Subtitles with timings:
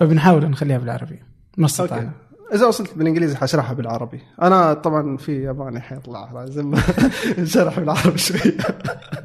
[0.00, 1.18] فبنحاول نخليها بالعربي.
[1.56, 2.10] ما استطعنا.
[2.54, 4.20] إذا وصلت بالإنجليزي حشرحها بالعربي.
[4.42, 6.74] أنا طبعا في ياباني حيطلع لازم
[7.38, 8.56] نشرح بالعربي شوية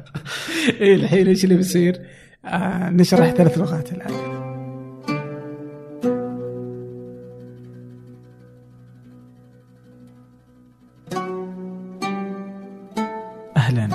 [0.80, 2.00] إيه الحين إيش اللي بيصير؟
[2.44, 4.36] آه نشرح ثلاث لغات الآن.
[13.56, 13.88] أهلا.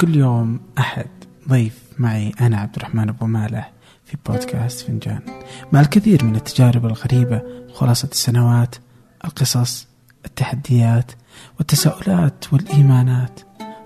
[0.00, 1.06] كل يوم أحد.
[1.48, 3.75] ضيف معي أنا عبد الرحمن أبو مالح.
[4.06, 5.20] في بودكاست فنجان.
[5.72, 7.42] مع الكثير من التجارب الغريبة
[7.74, 8.74] خلاصة السنوات
[9.24, 9.86] القصص
[10.26, 11.12] التحديات
[11.58, 13.40] والتساؤلات والإيمانات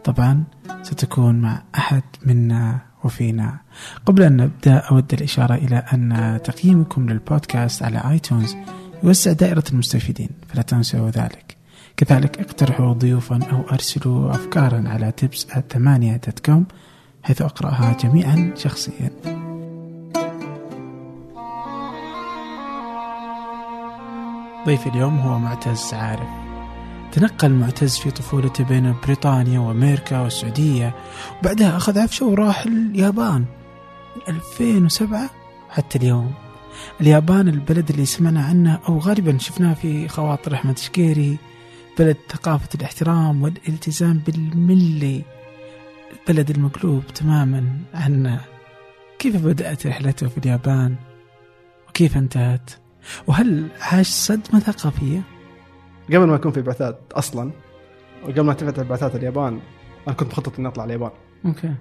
[0.04, 0.44] طبعا
[0.82, 3.58] ستكون مع أحد منا وفينا.
[4.06, 8.56] قبل أن نبدأ أود الإشارة إلى أن تقييمكم للبودكاست على iTunes
[9.02, 11.56] يوسع دائرة المستفيدين فلا تنسوا ذلك.
[11.96, 16.66] كذلك اقترحوا ضيوفا أو أرسلوا افكارا على tips ثمانية dot com
[17.22, 19.39] حيث أقرأها جميعا شخصيا.
[24.70, 26.28] ضيف اليوم هو معتز عارف.
[27.12, 30.94] تنقل معتز في طفولته بين بريطانيا وأمريكا والسعودية
[31.40, 33.44] وبعدها أخذ عفشه وراح اليابان.
[34.16, 35.30] من 2007
[35.70, 36.32] حتى اليوم.
[37.00, 41.36] اليابان البلد اللي سمعنا عنه أو غالبا شفناه في خواطر أحمد شقيري
[41.98, 45.22] بلد ثقافة الاحترام والالتزام بالملي.
[46.12, 48.40] البلد المقلوب تماما عنا
[49.18, 50.96] كيف بدأت رحلته في اليابان؟
[51.88, 52.79] وكيف انتهت؟
[53.26, 55.20] وهل عاش صدمة ثقافية؟
[56.06, 57.50] قبل ما يكون في بعثات أصلا
[58.24, 59.60] وقبل ما تفتح بعثات اليابان
[60.08, 61.10] أنا كنت مخطط إني أطلع اليابان.
[61.46, 61.74] okay.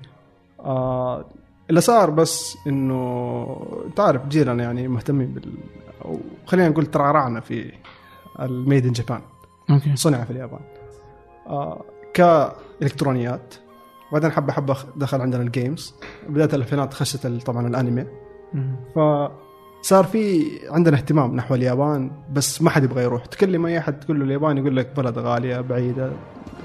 [0.59, 1.25] آه
[1.69, 3.57] اللي صار بس إنه
[3.95, 5.53] تعرف جيلنا يعني مهتمين بال
[6.05, 7.71] أو خلينا نقول ترعرعنا في
[8.39, 9.21] ال made in Japan
[9.69, 9.95] okay.
[9.95, 10.61] صنع في اليابان.
[11.47, 11.83] آه
[12.13, 13.55] كإلكترونيات.
[14.11, 15.95] بعدين حبة حبة دخل عندنا ال games
[16.29, 18.05] بدايه الألفينات خشت طبعا الأنمي.
[18.53, 18.75] مم.
[19.83, 23.25] فصار في عندنا اهتمام نحو اليابان بس ما حد يبغى يروح.
[23.25, 26.11] تكلم أي أحد تقول له اليابان يقول لك بلد غالية بعيدة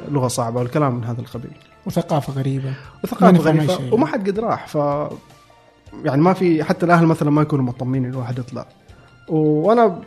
[0.09, 1.57] لغة صعبة والكلام من هذا القبيل.
[1.87, 2.75] وثقافة غريبة.
[3.05, 3.95] وثقافة غريبة.
[3.95, 4.75] وما حد قد راح ف
[6.05, 8.67] يعني ما في حتى الأهل مثلا ما يكونوا مطمنين انه الواحد يطلع.
[9.29, 10.01] وأنا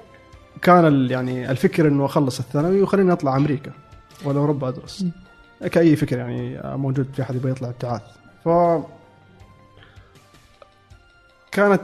[0.61, 3.71] كان يعني الفكر إنه أخلص الثانوي وخليني أطلع أمريكا
[4.25, 5.05] ولا أوروبا أدرس.
[5.71, 8.01] كاي فكر يعني موجود في أحد يبغى يطلع ابتعاث.
[8.45, 8.49] ف
[11.51, 11.81] كانت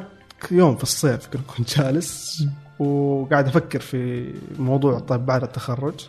[0.51, 2.43] يوم في الصيف كنت جالس
[2.79, 6.07] وقاعد أفكر في موضوع طيب بعد التخرج.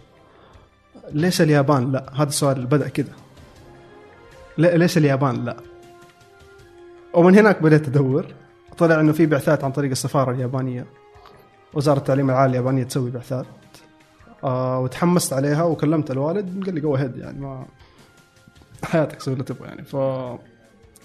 [1.12, 3.12] ليش اليابان؟ لا هذا السؤال اللي بدأ كذا.
[4.58, 5.56] ليش اليابان؟ لا.
[7.14, 8.26] ومن هناك بدأت أدور.
[8.78, 10.86] طلع إنه في بعثات عن طريق السفارة اليابانية.
[11.74, 13.46] وزارة التعليم العالي اليابانية تسوي بعثات.
[14.44, 17.66] آه وتحمست عليها وكلمت الوالد قال لي جو هيد يعني ما
[18.84, 19.82] حياتك سوي اللي تبغى يعني.
[19.84, 19.96] ف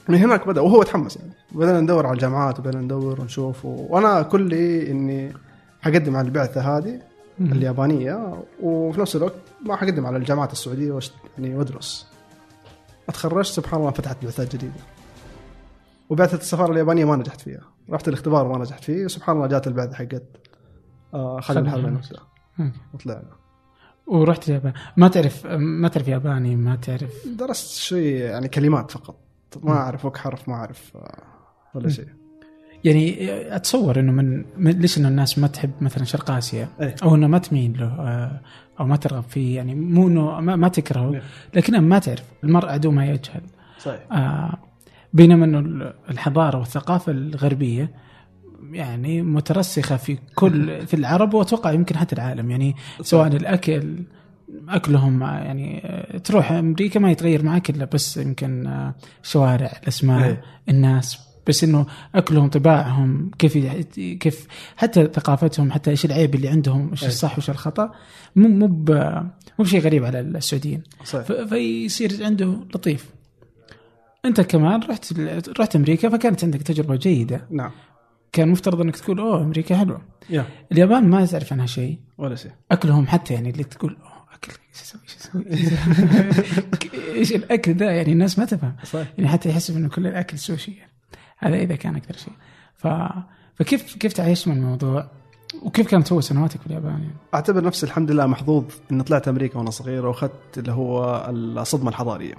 [0.07, 1.33] من هناك بدأ وهو تحمس يعني.
[1.51, 3.65] بدأنا ندور على الجامعات وبدأنا ندور ونشوف.
[3.65, 3.87] و...
[3.89, 5.33] وأنا كلي إني
[5.81, 7.01] حقدم على البعثة هذه
[7.39, 7.51] مم.
[7.51, 11.11] اليابانية وفي نفس الوقت ما حقدم على الجامعات السعودية وش...
[11.37, 12.07] يعني وأدرس.
[13.09, 14.73] أتخرجت سبحان الله فتحت بعثات جديدة.
[16.09, 17.61] وبعثة السفارة اليابانية ما نجحت فيها.
[17.89, 19.07] رحت الاختبار وما نجحت فيه.
[19.07, 20.23] سبحان الله جات البعثة حقت
[21.13, 22.15] آه خلينا الحرمين نفسه.
[22.93, 23.39] وطلعنا.
[24.07, 24.73] ورحت اليابان.
[24.97, 27.27] ما تعرف ما تعرف ياباني ما تعرف.
[27.27, 29.15] درست شوي يعني كلمات فقط.
[29.63, 31.23] ما أعرف وك حرف ما أعرف آه
[31.75, 32.07] ولا شيء.
[32.83, 36.95] يعني أتصور إنه من, من ليش إنه الناس ما تحب مثلا شرق آسيا؟ إيه.
[37.03, 38.41] أو إنه ما تميل له آه،
[38.79, 41.21] أو ما ترغب فيه يعني مو إنه ما, ما تكرهه إيه.
[41.53, 43.41] لكنها ما تعرف المرء عدو ما يجهل.
[43.79, 44.11] صحيح.
[44.11, 44.57] آه
[45.13, 47.91] بينما إنه الحضارة والثقافة الغربية
[48.71, 52.51] يعني مترسخة في كل في العرب وأتوقع يمكن حتى العالم.
[52.51, 54.03] يعني سواء الأكل
[54.69, 60.41] أكلهم يعني آه، تروح أمريكا ما يتغير معك إلا بس يمكن آه، الشوارع الأسماء إيه.
[60.69, 61.29] الناس.
[61.47, 63.57] بس إنه أكلهم طباعهم كيف
[63.95, 67.09] كيف حتى ثقافتهم حتى إيش العيب اللي عندهم إيش إيه.
[67.09, 67.91] الصح وإيش الخطأ.
[68.35, 68.67] مو مو
[69.59, 70.83] مو بشيء غريب على السعوديين.
[71.03, 71.43] صحيح.
[71.43, 72.45] فيصير عنده
[72.75, 73.09] لطيف.
[74.25, 75.13] أنت كمان رحت
[75.59, 77.45] رحت أمريكا فكانت عندك تجربة جيدة.
[77.51, 77.71] نعم.
[78.31, 80.01] كان مفترض إنك تقول أوه أمريكا حلوة.
[80.29, 80.45] يا.
[80.71, 81.97] اليابان ما تعرف عنها شيء.
[82.17, 82.51] ولا شيء.
[82.71, 83.97] أكلهم حتى يعني اللي تقول
[84.73, 85.45] إيش أسوي إيش أسوي
[87.15, 88.75] إيش الأكل ده يعني الناس ما تفهم
[89.17, 90.91] يعني حتى يحسب إنه كل الأكل سوشي يعني.
[91.37, 92.33] هذا إذا كان أكثر شيء
[92.77, 92.87] ف...
[93.55, 95.11] فكيف كيف تعايشت مع الموضوع
[95.61, 99.57] وكيف كانت هو سنواتك في اليابان يعني؟ أعتبر نفسي الحمد لله محظوظ إني طلعت أمريكا
[99.59, 102.35] وأنا صغير وأخذت اللي هو الصدمة الحضارية.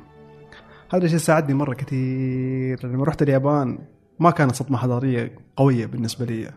[0.94, 3.78] هذا الشيء ساعدني مرة كثير لما رحت اليابان
[4.18, 6.50] ما كانت صدمة حضارية قوية بالنسبة لي.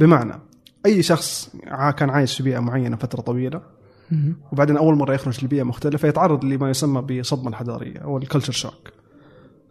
[0.00, 0.34] بمعنى
[0.86, 1.56] أي شخص
[1.96, 3.62] كان عايش في بيئة معينة فترة طويلة.
[4.52, 8.90] وبعدين أول مرة يخرج لبيئة مختلفة يتعرض لما يسمى بالصدمه الحضارية أو الكلتشر شوك.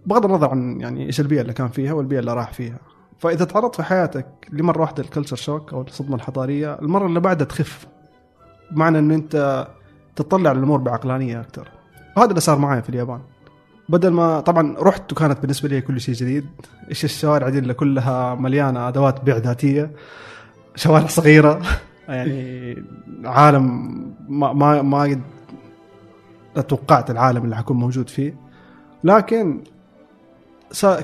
[0.05, 2.79] بغض النظر عن يعني إيش البيئة اللي كان فيها والبيئة اللي راح فيها.
[3.19, 7.87] فإذا تعرضت في حياتك لمرة واحدة الكلتشر شوك أو الصدمة الحضارية المرة اللي بعدها تخف.
[8.71, 9.67] بمعنى انه أنت
[10.15, 11.67] تطلع الأمور بعقلانية أكثر
[12.17, 13.21] وهذا اللي صار معي في اليابان.
[13.89, 16.45] بدل ما طبعا رحت وكانت بالنسبة لي كل شيء جديد.
[16.89, 19.91] إيش الشوارع دي اللي كلها مليانة أدوات بيع ذاتية.
[20.75, 21.61] شوارع صغيرة.
[22.07, 22.83] يعني
[23.25, 23.93] عالم
[24.29, 25.21] ما ما ما
[26.55, 28.35] قد توقعت العالم اللي حكون موجود فيه.
[29.03, 29.63] لكن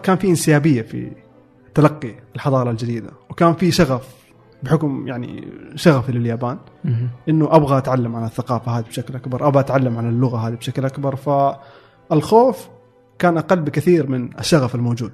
[0.03, 1.11] كان في انسيابية في
[1.75, 4.15] تلقي الحضارة الجديدة وكان في شغف
[4.63, 6.57] بحكم يعني شغفي لليابان.
[7.29, 11.15] إنه أبغى أتعلم عن الثقافة هذه بشكل أكبر أبغى أتعلم عن اللغة هذه بشكل أكبر.
[11.15, 12.69] فالخوف
[13.19, 15.13] كان أقل بكثير من الشغف الموجود.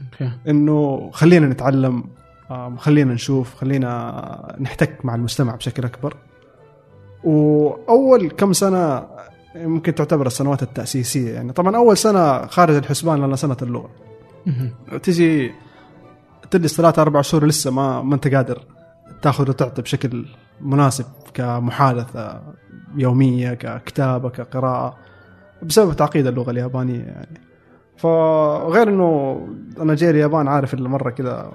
[0.00, 0.32] أوكي.
[0.48, 2.04] إنه خلينا نتعلم
[2.78, 6.16] خلينا نشوف خلينا نحتك مع المجتمع بشكل أكبر.
[7.24, 9.06] وأول كم سنة
[9.56, 11.52] ممكن تعتبر السنوات التأسيسية يعني.
[11.52, 13.90] طبعا أول سنة خارج الحسبان لنا سنة اللغة.
[15.02, 15.52] تجي
[16.50, 18.62] تجلس ثلاثة أربع شهور لسه ما ما أنت قادر
[19.22, 20.26] تأخذ وتعطي بشكل
[20.60, 22.42] مناسب كمحادثة
[22.96, 24.96] يومية ككتابة كقراءة
[25.62, 27.51] بسبب تعقيد اللغة اليابانية يعني.
[28.02, 29.40] فغير إنه
[29.80, 31.52] أنا جاي اليابان عارف اللي مرة كذا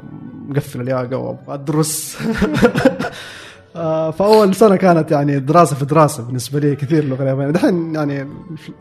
[0.48, 2.18] مقفل الياقة وأبغى أدرس.
[3.76, 7.52] آه، فأول سنة كانت يعني دراسة في دراسة بالنسبة لي كثير اللغة اليابانية.
[7.52, 8.28] دحين يعني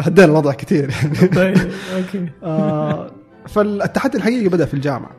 [0.00, 0.90] هدينا الوضع كثير.
[0.90, 1.56] يعني طيب
[1.96, 2.28] أوكي.
[2.42, 3.10] آه،
[3.46, 5.10] فالتحدي الحقيقي بدأ في الجامعة.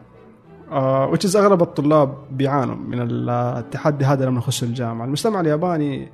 [0.72, 5.06] آه which is أغلب الطلاب بيعانوا من التحدي هذا لما يخشوا الجامعة.
[5.06, 6.12] المجتمع الياباني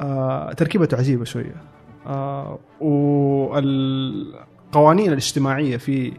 [0.00, 1.56] آه تركيبته عجيبة شوية.
[2.06, 2.58] آه
[4.74, 6.12] والقوانين الاجتماعية فيه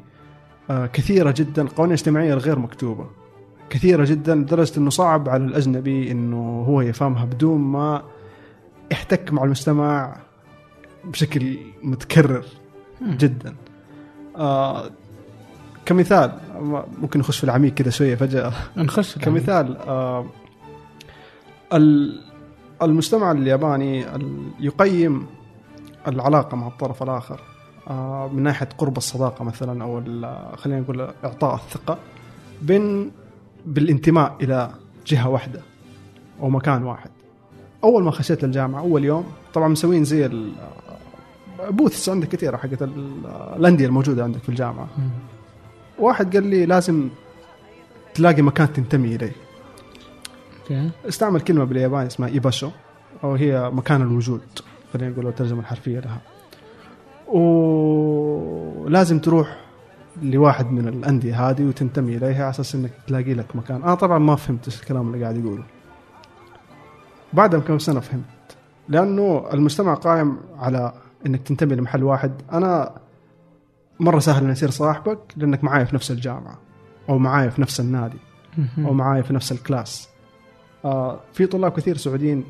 [0.70, 1.62] آه كثيرة جدا.
[1.62, 3.06] القوانين الاجتماعية الغير مكتوبة.
[3.70, 8.04] كثيرة جدا لدرجة إنه صعب على الأجنبي إنه هو يفهمها بدون ما
[8.92, 10.16] يحتك مع المجتمع
[11.04, 12.46] بشكل متكرر
[13.02, 13.56] جدا.
[14.38, 14.90] آه
[15.86, 16.32] كمثال
[17.02, 18.54] ممكن نخش في العميق كذا شوية فجأة.
[18.78, 20.26] نخش كمثال آه
[21.74, 22.22] ال-
[22.82, 25.26] المجتمع الياباني ال- يقيم
[26.08, 27.42] العلاقة مع الطرف الآخر.
[28.34, 30.02] من ناحية قرب الصداقة مثلا أو
[30.58, 31.98] خلينا نقول إعطاء الثقة
[32.62, 33.12] بين
[33.66, 34.72] بالانتماء إلى
[35.08, 35.62] جهة واحدة
[36.42, 37.10] أو مكان واحد.
[37.84, 40.30] أول ما خشيت الجامعة أول يوم طبعا مسوين زي
[41.70, 43.26] booths عندك كثيرة حقت ال-
[43.58, 44.88] الأندية الموجودة عندك في الجامعة.
[44.98, 45.10] مم.
[46.00, 47.10] واحد قال لي لازم
[48.14, 49.32] تلاقي مكان تنتمي إليه.
[50.62, 50.90] okay.
[51.08, 52.70] استعمل كلمة بالياباني اسمها إيباشو
[53.24, 54.42] أو هي مكان الوجود
[54.94, 56.22] خلينا نقول الترجمة الحرفية لها.
[57.28, 59.58] ولازم تروح
[60.22, 63.84] لواحد من الأندية هذه وتنتمي إليها على أساس إنك تلاقي لك مكان.
[63.84, 65.64] أنا طبعا ما فهمت الكلام اللي قاعد يقوله.
[67.34, 68.24] بعد كم سنة فهمت.
[68.90, 70.94] لأنه المجتمع قائم على
[71.26, 72.32] إنك تنتمي لمحل واحد.
[72.52, 72.92] أنا
[74.00, 76.60] مرة سهل إني أصير صاحبك لأنك معايا في نفس الجامعة
[77.10, 78.18] أو معايا في نفس النادي.
[78.78, 80.10] أو معايا في نفس الكلاس.
[80.86, 82.44] آه في طلاب كثير سعوديين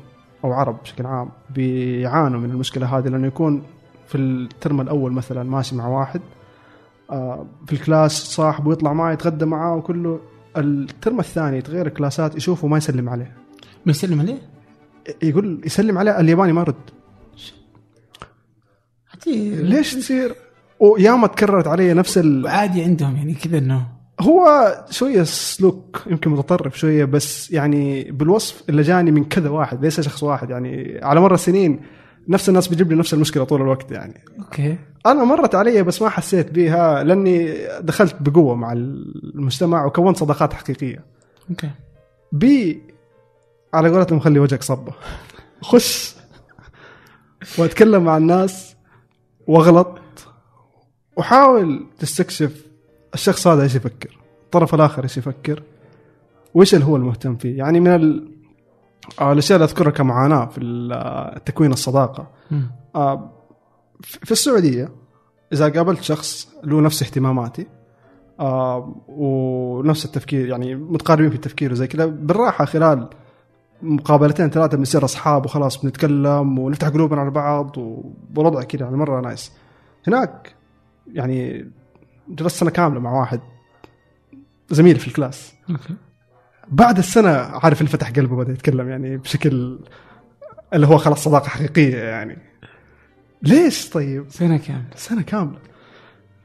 [0.44, 3.62] أو عرب بشكل عام بيعانوا من المشكلة هذه لأنه يكون
[4.06, 6.20] في ال term الأول مثلا ماشي مع واحد
[7.10, 10.20] آه في ال class صاحبه يطلع معه يتغدى معاه وكله
[10.56, 13.36] ال term الثاني يتغير الكلاسات يشوفه ما يسلم عليه.
[13.86, 14.38] ما يسلم عليه؟
[15.22, 16.74] يقول يسلم عليه الياباني ما رد.
[19.26, 20.34] ليش تصير؟
[20.80, 22.46] وياما تكررت علي نفس ال...
[22.46, 23.86] عادي عندهم يعني كذا إنه
[24.20, 30.00] هو شوية سلوك يمكن متطرف شوية بس يعني بالوصف اللي جاني من كذا واحد ليس
[30.00, 31.80] شخص واحد يعني على مر السنين
[32.28, 34.24] نفس الناس بيجيب لي نفس المشكلة طول الوقت يعني.
[34.38, 34.78] okay.
[35.06, 41.04] أنا مرت علي بس ما حسيت بيها لأني دخلت بقوة مع المجتمع وكونت صداقات حقيقية.
[41.50, 41.70] okay.
[42.32, 42.82] بي
[43.74, 44.92] على قولتهم خلي وجهك صبة.
[45.62, 46.14] خش
[47.58, 48.76] وأتكلم مع الناس
[49.46, 49.98] وأغلط
[51.16, 52.66] وحاول تستكشف
[53.14, 55.62] الشخص هذا إيش يفكر الطرف الآخر إيش يفكر
[56.54, 57.58] وإيش اللي هو المهتم فيه.
[57.58, 58.33] يعني من ال...
[59.20, 62.30] آه، الأشياء اللي أذكرها كمعاناة في آه، تكوين الصداقة.
[62.94, 63.30] آه،
[64.02, 64.92] في السعودية
[65.52, 67.66] إذا قابلت شخص له نفس اهتماماتي
[68.40, 73.08] آه، ونفس التفكير يعني متقاربين في التفكير وزي كذا بالراحة خلال
[73.82, 77.78] مقابلتين ثلاثة بنصير أصحاب وخلاص بنتكلم ونفتح قلوبنا على بعض
[78.36, 79.52] والوضع كذا يعني مرة نايس.
[80.06, 80.54] هناك
[81.12, 81.70] يعني
[82.28, 83.40] جلست سنة كاملة مع واحد
[84.70, 85.54] زميل في الكلاس.
[86.68, 89.78] بعد السنة عارف اللي فتح قلبه بدأ يتكلم يعني بشكل
[90.74, 92.38] اللي هو خلاص صداقة حقيقية يعني.
[93.42, 94.84] ليش طيب؟ سنة كاملة.
[94.96, 95.58] سنة كاملة.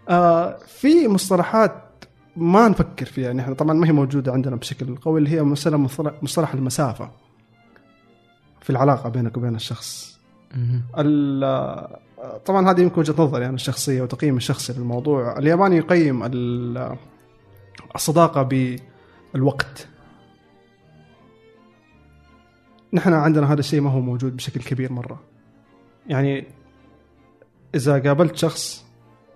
[0.09, 1.83] آه في مصطلحات
[2.35, 3.33] ما نفكر فيها.
[3.33, 7.11] نحن طبعا ما هي موجودة عندنا بشكل قوي اللي هي مثلا مصطلح, مصطلح المسافة
[8.61, 10.19] في العلاقة بينك وبين الشخص.
[12.45, 15.37] طبعا هذه يمكن وجهة نظري أنا الشخصية وتقييم الشخصي للموضوع.
[15.37, 16.95] الياباني يقيم ال-
[17.95, 18.49] الصداقة
[19.33, 19.87] بالوقت.
[22.93, 25.21] نحن عندنا هذا الشيء ما هو موجود بشكل كبير مرة.
[26.07, 26.45] يعني
[27.75, 28.85] إذا قابلت شخص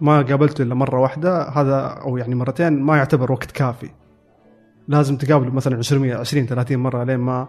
[0.02, 3.90] ما قابلته إلا مرة واحدة هذا أو يعني مرتين ما يعتبر وقت كافي.
[4.88, 7.48] لازم تقابله مثلا 20 20 30 مرة لين ما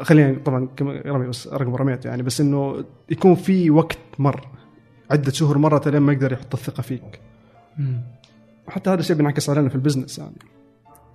[0.00, 4.48] خلينا طبعا رمي بس رقم رميته يعني بس إنه يكون في وقت مر
[5.10, 7.20] عدة شهور مرت لين ما يقدر يحط الثقة فيك.
[7.78, 8.00] مم.
[8.68, 10.36] حتى هذا الشيء بينعكس علينا في البزنس يعني.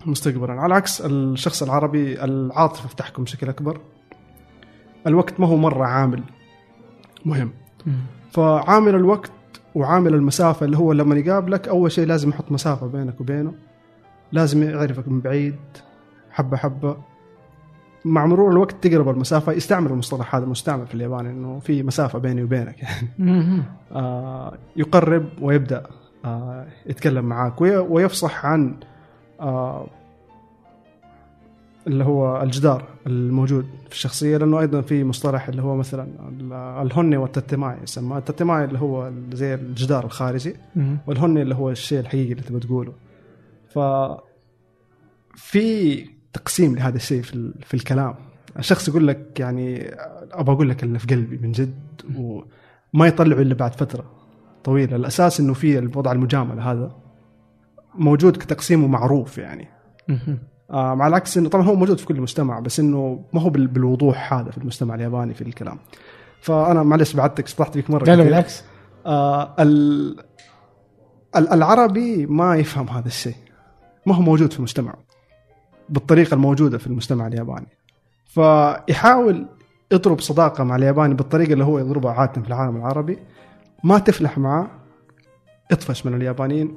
[0.06, 0.54] مستقبلا.
[0.62, 3.80] على عكس الشخص العربي العاطفة بتحكم بشكل أكبر.
[5.08, 6.24] الوقت ما هو مرة عامل
[7.26, 7.52] مهم.
[8.32, 9.32] فعامل الوقت
[9.76, 13.54] وعامل المسافة اللي هو لما يقابلك أول شيء لازم يحط مسافة بينك وبينه.
[14.32, 15.56] لازم يعرفك من بعيد
[16.32, 16.98] حبة حبة.
[18.06, 22.44] مع مرور الوقت تقرب المسافة يستعمل المصطلح هذا مستعمل في اليابان إنه في مسافة بيني
[22.44, 22.76] وبينك.
[22.84, 23.08] يعني.
[23.92, 25.84] آه، يقرب ويبدأ
[26.26, 28.76] آه، يتكلم معاك وي- ويفصح عن
[29.40, 29.88] آه،
[31.88, 37.18] اللي هو الجدار الموجود في الشخصية لأنه أيضا في مصطلح اللي هو مثلا ال- الهني
[37.18, 38.18] والتتماي يسمى.
[38.18, 40.56] التتماي اللي هو زي الجدار الخارجي.
[41.08, 42.94] والهني اللي هو الشيء الحقيقي اللي تبغى تقوله.
[43.70, 43.80] ف
[45.36, 48.16] في تقسيم لهذا الشيء في, ال- في الكلام.
[48.60, 49.90] الشخص يقول لك يعني
[50.32, 51.74] أبغى أقول لك اللي في قلبي من جد
[52.18, 54.06] وما يطلعه إلا بعد فترة
[54.64, 54.96] طويلة.
[54.96, 56.96] الأساس إنه في الوضع المجاملة هذا.
[57.96, 59.68] موجود كتقسيمه معروف يعني.
[60.72, 63.68] آه مع العكس إنه طبعا هو موجود في كل مجتمع بس إنه ما هو بال-
[63.68, 65.80] بالوضوح هذا في المجتمع الياباني في الكلام.
[66.42, 68.24] فأنا معلش بعدتك شطحت فيك مرة لا لا.
[68.24, 68.64] بالعكس.
[69.06, 70.20] آه ال...
[71.36, 73.36] ال- العربي ما يفهم هذا الشيء.
[74.06, 74.94] ما هو موجود في المجتمع.
[75.90, 77.68] بالطريقة الموجودة في المجتمع الياباني.
[78.26, 79.46] فيحاول
[79.92, 83.20] يضرب صداقة مع الياباني بالطريقة اللي هو يضربها عادة في العالم العربي.
[83.84, 84.68] ما تفلح معاه
[85.72, 86.74] يطفش من اليابانيين.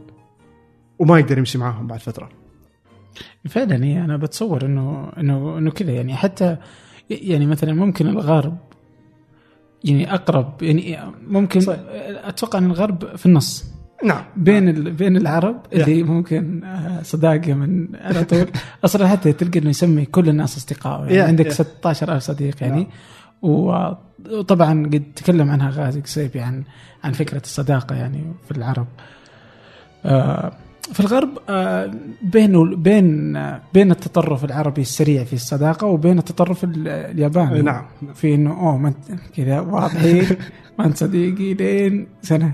[0.99, 2.29] وما يقدر يمشي معاهم بعد فترة.
[3.49, 5.93] فعلا هي أنا بتصور إنه إنه إنه كذا.
[5.93, 6.57] يعني حتى
[7.11, 8.59] يعني مثلا ممكن الغرب
[9.85, 10.99] يعني أقرب يعني
[11.29, 11.81] ممكن صحيح.
[12.25, 13.77] أتوقع إن الغرب في النص.
[14.05, 14.25] نعم.
[14.37, 14.93] بين ال...
[14.93, 18.47] بين العرب اللي ممكن آه، صداقة من على طول.
[18.85, 21.01] أصلا حتى تلقى إنه يسمي كل الناس أصدقاء.
[21.01, 21.53] يعني Yeah, عندك yeah.
[21.53, 22.81] 16000 صديق يعني.
[22.81, 22.87] نعم.
[23.43, 26.65] وطبعا قد تكلم عنها غازي قصيبي عن
[27.05, 28.87] عن فكرة الصداقة يعني في العرب.
[30.05, 30.53] آه،
[30.93, 33.33] في الغرب آه، بين بين
[33.75, 37.63] بين التطرف العربي السريع في الصداقة وبين التطرف ال- الياباني.
[37.63, 37.85] نعم.
[38.15, 40.27] في إنه أوه ما أنت كذا واضحين.
[40.79, 42.53] ما أنت صديقي لين سنة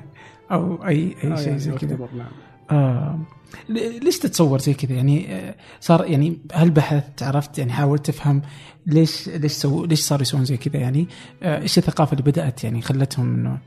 [0.52, 1.96] أو أي أي شيء يعني زي كذا.
[2.16, 2.26] نعم.
[2.70, 3.18] آه
[4.02, 8.42] ليش تتصور زي كذا؟ يعني آه، صار يعني هل بحثت عرفت يعني حاولت تفهم
[8.86, 11.08] ليش ليش سووا ليش صاروا يسوون زي كذا؟ يعني
[11.42, 13.58] إيش الثقافة اللي بدأت يعني خلتهم إنه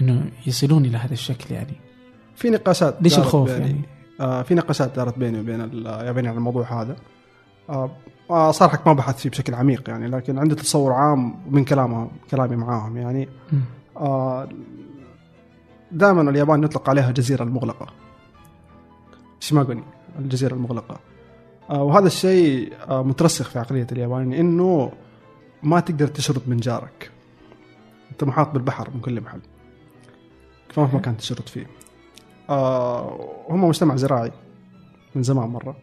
[0.00, 1.72] إنه يصلون إلى هذا الشكل يعني؟
[2.42, 3.50] في نقاشات ليش الخوف.
[3.50, 3.80] يعني؟
[4.20, 6.96] آه في نقاشات دارت بيني وبين اليابانيين عن الموضوع هذا.
[7.70, 7.90] آه
[8.30, 12.56] آه، صراحة ما بحثت فيه بشكل عميق يعني لكن عندي تصور عام من كلامهم كلامي
[12.56, 13.28] معاهم يعني.
[13.96, 14.48] آه
[15.92, 17.86] دائما اليابان يطلق عليها الجزيرة المغلقة.
[19.40, 19.82] شيماغوني
[20.18, 21.00] الجزيرة المغلقة.
[21.70, 24.92] آه وهذا الشيء آه مترسخ في عقلية اليابانيين إنه
[25.62, 27.10] ما تقدر تشرد من جارك.
[28.12, 29.40] أنت محاط بالبحر من كل محل.
[30.70, 31.81] فما في مكان تشرد فيه.
[32.50, 34.32] آه هم مجتمع زراعي
[35.14, 35.76] من زمان مرة.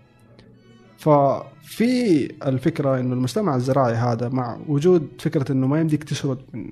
[0.97, 6.71] ففي الفكرة إنه المجتمع الزراعي هذا مع وجود فكرة إنه ما يمديك تشرد من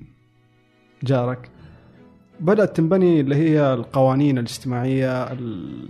[1.02, 1.50] جارك
[2.40, 5.88] بدأت تنبني اللي هي القوانين الاجتماعية ال...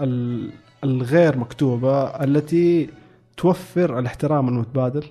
[0.00, 0.52] ال...
[0.84, 2.90] الغير مكتوبة التي
[3.36, 5.04] توفر الاحترام المتبادل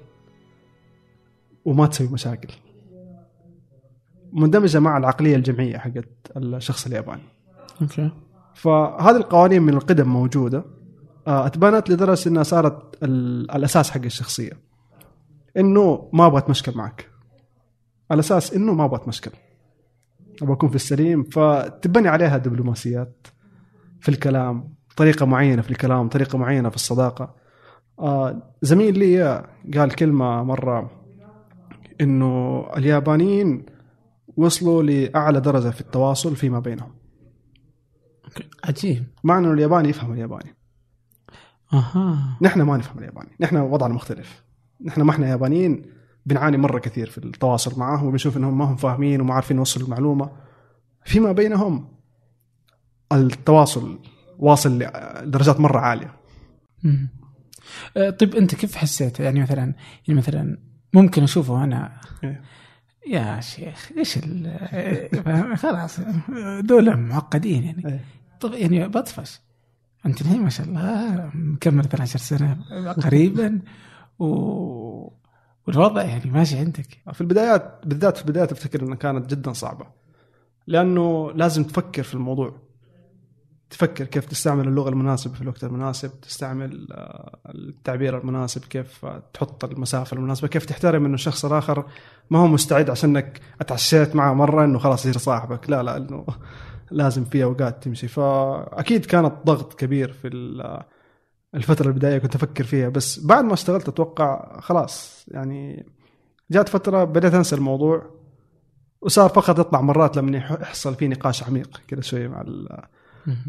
[1.65, 2.53] وما تسوي مشاكل.
[4.33, 7.32] مندمجة مع العقلية الجمعية حقت الشخص الياباني.
[7.83, 8.11] أوكي.
[8.53, 10.65] فهذه القوانين من القدم موجودة
[11.27, 14.51] آه، أتبنت لدرجة إنها صارت ال- الأساس حق الشخصية.
[15.57, 17.09] إنه ما أبغى أتمشكل معك.
[18.11, 19.31] الاساس إنه ما أبغى أتمشكل.
[20.41, 21.23] أبغى أكون في السليم.
[21.23, 23.27] فتبني عليها دبلوماسيات
[23.99, 27.35] في الكلام طريقة معينة في الكلام طريقة معينة في الصداقة.
[27.99, 29.43] آه، زميل لي
[29.77, 30.91] قال كلمة مرة
[32.01, 33.65] إنه اليابانيين
[34.37, 36.91] وصلوا لأعلى درجة في التواصل فيما بينهم.
[38.63, 39.03] عجيب.
[39.23, 40.55] مع إنه الياباني يفهم الياباني.
[41.73, 42.37] أها.
[42.41, 43.29] نحن ما نفهم الياباني.
[43.39, 44.43] نحن وضعنا مختلف.
[44.85, 45.85] نحن ما إحنا يابانيين
[46.25, 50.31] بنعاني مرة كثير في التواصل معاهم وبنشوف إنهم ما هم فاهمين وما عارفين يوصلوا المعلومة.
[51.05, 51.87] فيما بينهم
[53.11, 53.99] التواصل
[54.39, 54.79] واصل
[55.23, 56.13] لدرجات مرة عالية.
[56.83, 57.09] مم.
[57.97, 59.73] آه، طيب أنت كيف حسيت؟ يعني مثلا
[60.07, 60.57] يعني مثلا
[60.93, 61.91] ممكن أشوفه أنا.
[62.23, 62.41] إيه.
[63.07, 64.47] يا شيخ إيش ال-
[65.27, 65.99] آه، خلاص
[66.59, 67.85] دول معقدين يعني.
[67.87, 67.99] إيه.
[68.43, 69.39] طب يعني بطفش.
[70.05, 72.57] أنت ما شاء الله مكمل 12 سنة
[73.03, 73.59] قريبا؟
[74.19, 74.25] و...
[75.67, 76.87] والوضع يعني ماشي عندك.
[77.13, 79.85] في البدايات بالذات في البدايات أفتكر إنها كانت جدا صعبة.
[80.67, 82.55] لأنه لازم تفكر في الموضوع.
[83.69, 90.17] تفكر كيف تستعمل اللغة المناسبة في الوقت المناسب تستعمل آه، التعبير المناسب كيف تحط المسافة
[90.17, 91.85] المناسبة كيف تحترم إنه الشخص الآخر
[92.29, 95.69] ما هو مستعد عشانك اتعشيت معه مرة إنه خلاص يصير صاحبك.
[95.69, 96.25] لا لا إنه
[96.91, 98.07] لازم في أوقات تمشي.
[98.07, 100.27] فأكيد كانت ضغط كبير في
[101.55, 102.89] الفترة البداية كنت أفكر فيها.
[102.89, 105.85] بس بعد ما اشتغلت أتوقع خلاص يعني
[106.51, 108.05] جات فترة بديت أنسى الموضوع
[109.01, 112.45] وصار فقط يطلع مرات لما يحصل في نقاش عميق كذا شوية مع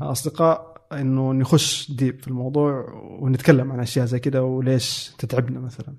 [0.02, 5.94] الأصدقاء إنه نخش ديب في الموضوع ونتكلم عن أشياء زي كذا وليش تتعبنا مثلا.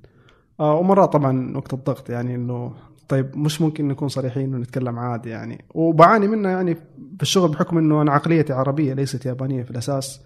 [0.60, 2.74] آه، ومرات طبعا وقت الضغط يعني إنه
[3.10, 5.66] طيب مش ممكن نكون صريحين ونتكلم عادي يعني.
[5.74, 10.22] وبعاني منها يعني في الشغل بحكم إنه أنا عقليتي عربية ليست يابانية في الأساس.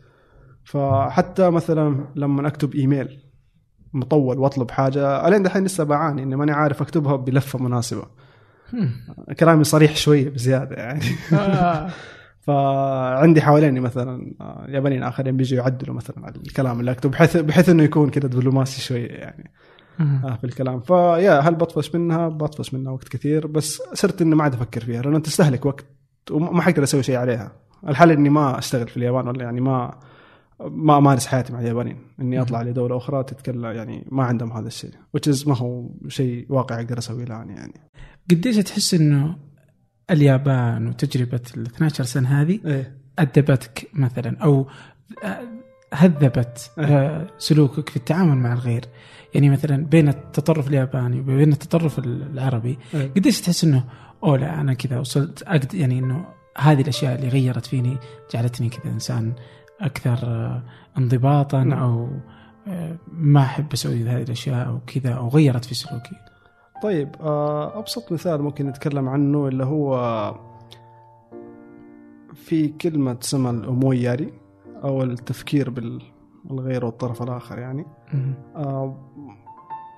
[0.64, 3.20] فحتى مثلا لما أكتب إيميل
[3.94, 8.04] مطول وأطلب حاجة ألين دحين لسه بعاني إني ماني عارف أكتبها بلفة مناسبة.
[9.40, 11.02] كلامي صريح شوية بزيادة يعني.
[11.34, 11.90] آه.
[12.48, 14.34] فعندي حواليني مثلا
[14.68, 18.82] يابانيين آخرين بيجوا يعدلوا مثلا على الكلام اللي اكتب بحيث بحيث إنه يكون كذا دبلوماسي
[18.82, 19.52] شوية يعني.
[20.00, 20.80] آه في الكلام.
[20.80, 25.02] فيا هل بطفش منها؟ بطفش منها وقت كثير بس صرت إني ما عاد أفكر فيها
[25.02, 25.86] لأنه تستهلك وقت
[26.32, 27.52] وما حقدر أسوي شيء عليها.
[27.88, 30.00] الحل إني ما أشتغل في اليابان ولا يعني ما
[30.62, 31.98] ما أمارس حياتي مع اليابانيين.
[32.22, 36.84] إني أطلع لدولة أخرى تتكلم يعني ما عندهم هذا الشيء which ما هو شيء واقعي
[36.84, 37.74] أقدر أسويه الآن يعني.
[38.32, 39.36] قديش تحس إنه
[40.12, 44.68] اليابان وتجربة ال 12 سنة هذه إيه؟ أدبتك مثلا؟ أو
[45.94, 48.86] هذبت إيه؟ سلوكك في التعامل مع الغير
[49.34, 53.84] يعني مثلا بين التطرف الياباني وبين التطرف العربي إيه؟ قديش تحس إنه
[54.24, 56.26] أوه لا أنا كذا وصلت أقد يعني إنه
[56.58, 57.98] هذه الأشياء اللي غيرت فيني
[58.34, 59.34] جعلتني كذا إنسان
[59.82, 60.20] أكثر
[60.98, 61.80] انضباطا نعم.
[61.80, 62.10] أو
[62.68, 66.16] آه، ما أحب أسوي هذه الأشياء أو كذا أو غيرت في سلوكي
[66.84, 70.36] طيب آه، أبسط مثال ممكن نتكلم عنه اللي هو
[72.34, 74.34] في كلمة اسمها الأموياري
[74.84, 77.86] أو التفكير بالغير والطرف الآخر يعني
[78.56, 79.10] آه،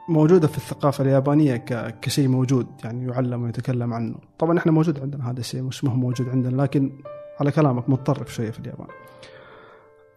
[0.09, 1.55] موجودة في الثقافة اليابانية
[2.01, 5.95] كشيء موجود يعني يعلم ويتكلم عنه طبعا إحنا موجود عندنا هذا الشيء مش ما هو
[5.95, 6.91] موجود عندنا لكن
[7.39, 8.87] على كلامك متطرف شوية في اليابان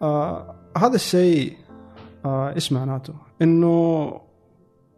[0.03, 1.57] آه هذا الشيء
[2.24, 4.05] آه إيش معناته؟ إنه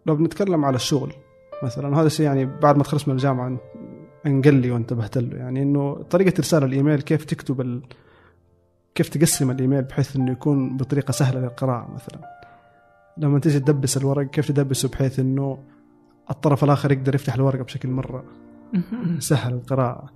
[0.07, 1.13] لو بنتكلم على الشغل
[1.63, 3.57] مثلا هذا الشيء يعني بعد ما تخلص من الجامعة
[4.27, 7.83] انقل لي وانتبهت له يعني إنه طريقة إرسال الإيميل كيف تكتب.
[8.97, 12.21] كيف تقسم الإيميل بحيث إنه يكون بطريقة سهلة للقراءة مثلا؟
[13.19, 15.59] لما تيجي تدبس الورق كيف تدبسه بحيث إنه
[16.31, 18.25] الطرف الآخر يقدر يفتح الورقه بشكل مرة
[19.19, 20.11] سهل القراءه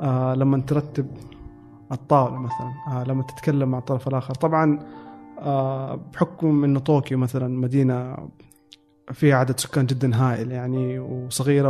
[0.00, 1.06] آه لما ترتب
[1.92, 4.34] الطاولة مثلا آه لما تتكلم مع الطرف الآخر.
[4.34, 4.78] طبعا
[5.38, 8.28] آه بحكم إنه طوكيو مثلا مدينة
[9.12, 11.68] فيها عدد سكان جدا هائل يعني وصغيرة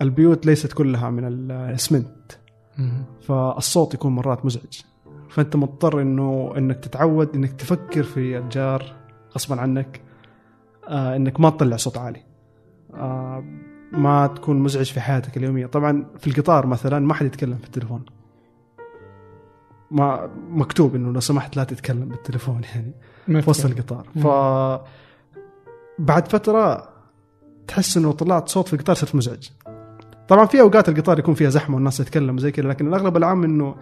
[0.00, 2.32] والبيوت ليست كلها من الاسمنت.
[3.20, 4.80] فالصوت يكون مرات مزعج.
[5.34, 8.92] فأنت مضطر إنه إنك تتعود إنك تفكر في الجار
[9.34, 10.00] غصبا عنك
[10.88, 12.22] آه إنك ما تطلع صوت عالي.
[12.94, 13.44] آه
[13.92, 15.66] ما تكون مزعج في حياتك اليومية.
[15.66, 18.04] طبعا في القطار مثلا ما حد يتكلم في التليفون.
[19.90, 24.06] ما مكتوب إنه لو سمحت لا تتكلم بالتليفون يعني في وسط القطار.
[24.14, 24.26] ف
[25.98, 26.88] بعد فترة
[27.66, 29.48] تحس إنه طلعت صوت في القطار صرت مزعج.
[30.28, 33.74] طبعا في أوقات القطار يكون فيها زحمة والناس تتكلم زي كذا لكن الأغلب العام إنه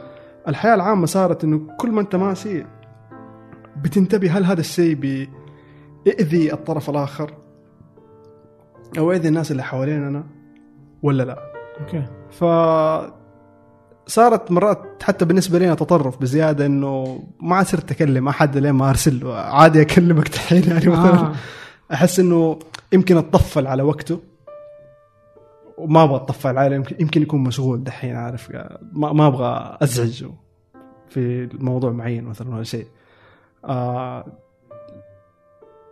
[0.48, 2.64] الحياة العامة صارت إنه كل ما أنت ماشي
[3.76, 7.34] بتنتبه هل هذا الشيء بيأذي الطرف الآخر
[8.98, 10.24] أو يأذي الناس اللي حواليننا
[11.02, 11.38] ولا لا.
[11.80, 12.04] أوكي.
[12.30, 12.44] ف
[14.06, 19.26] صارت مرات حتى بالنسبة لي تطرف بزيادة إنه ما صرت أكلم أحد لين ما أرسل
[19.26, 21.14] عادي أكلمك دحين يعني مثلا.
[21.14, 21.32] آه.
[21.92, 22.58] أحس إنه
[22.92, 24.31] يمكن أتطفل على وقته.
[25.82, 28.52] وما أبغى اتطفل عليه يمكن يمكن يكون مشغول دحين عارف؟
[28.92, 30.30] ما, ما أبغى ازعجه
[31.08, 32.86] في موضوع معين مثلا ولا شيء.
[33.64, 34.24] آه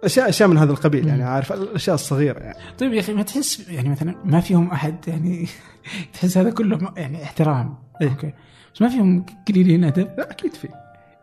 [0.05, 2.59] اشياء أشياء من هذا القبيل يعني عارف؟ الأشياء الصغيرة يعني.
[2.79, 5.47] طيب يا أخي ما تحس يعني مثلا ما فيهم أحد يعني
[6.13, 7.75] تحس هذا كله يعني احترام.
[8.01, 8.33] إيه؟ أوكي.
[8.75, 10.69] بس ما فيهم قليلين أدب؟ لا أكيد في.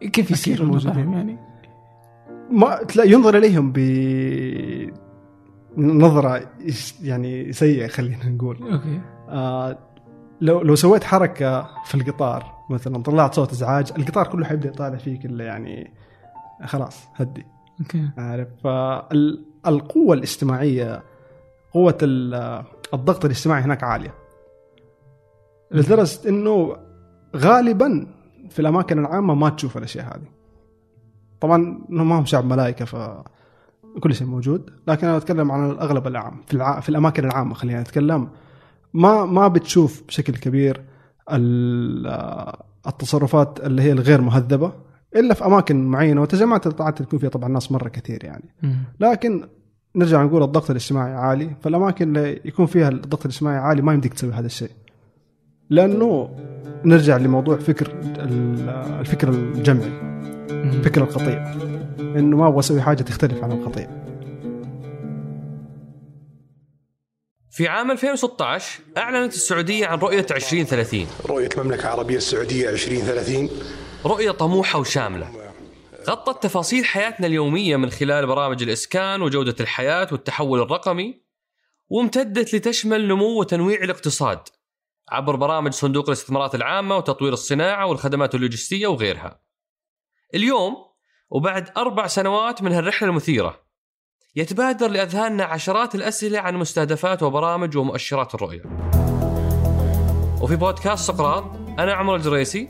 [0.01, 1.38] كيف يصير الموضوع يعني؟
[2.51, 3.77] ما تلاقي ينظر إليهم ب
[5.78, 6.50] نظرة
[7.02, 8.72] يعني سيئة خلينا نقول.
[8.72, 9.02] okay.
[9.30, 9.78] آه
[10.42, 15.26] لو لو سويت حركة في القطار مثلا طلعت صوت إزعاج القطار كله حيبدأ يطالع فيك
[15.26, 15.94] إلا يعني
[16.66, 17.46] خلاص هدي.
[17.80, 18.10] okay.
[18.18, 21.04] عارف؟ فالقوة الاجتماعية
[21.74, 21.98] قوة
[22.94, 24.13] الضغط الاجتماعي هناك عالية.
[25.72, 26.78] لدرجة إنه
[27.36, 28.08] غالبا
[28.50, 30.28] في الأماكن العامة ما تشوف الأشياء هذه.
[31.42, 32.96] طبعا انهم ما هم شعب ملائكة ف
[34.00, 36.80] كل شيء موجود لكن أنا أتكلم عن الأغلب العام في الع...
[36.80, 38.28] في الأماكن العامة خلينا نتكلم
[38.94, 40.82] ما ما بتشوف بشكل كبير
[41.32, 42.54] ال-
[42.88, 44.72] التصرفات اللي هي الغير مهذبة
[45.16, 48.44] إلا في أماكن معينة وتجمعات الطاعات تكون فيها طبعا ناس مرة كثير يعني.
[49.00, 49.44] لكن
[49.96, 54.32] نرجع نقول الضغط الاجتماعي عالي فالأماكن اللي يكون فيها الضغط الاجتماعي عالي ما يمديك تسوي
[54.34, 54.72] هذا الشيء
[55.70, 56.30] لأنه
[56.86, 59.90] نرجع لموضوع فكر ال- الفكر الجمعي
[60.52, 60.82] مم.
[60.82, 61.54] فكر القطيع
[62.00, 63.90] إنه ما أبغى أسوي حاجة تختلف عن القطيع
[67.52, 73.50] في عام 2016 أعلنت السعودية عن رؤية 2030 رؤية المملكة العربية السعودية 2030
[74.06, 75.54] رؤية طموحة وشاملة.
[76.10, 81.22] غطت تفاصيل حياتنا اليومية من خلال برامج الإسكان وجودة الحياة والتحول الرقمي
[81.90, 84.40] وامتدت لتشمل نمو وتنويع الاقتصاد
[85.10, 89.42] عبر برامج صندوق الاستثمارات العامة وتطوير الصناعة والخدمات اللوجستية وغيرها.
[90.34, 90.76] اليوم
[91.30, 93.68] وبعد أربع سنوات من هالرحلة المثيرة.
[94.36, 98.63] يتبادر لأذهاننا عشرات الأسئلة عن مستهدفات وبرامج ومؤشرات الرؤية.
[100.42, 101.44] وفي بودكاست سقراط
[101.80, 102.70] أنا عمر الجريسي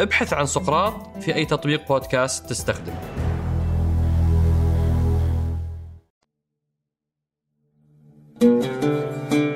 [0.00, 2.94] ابحث عن سقراط في أي تطبيق بودكاست تستخدم.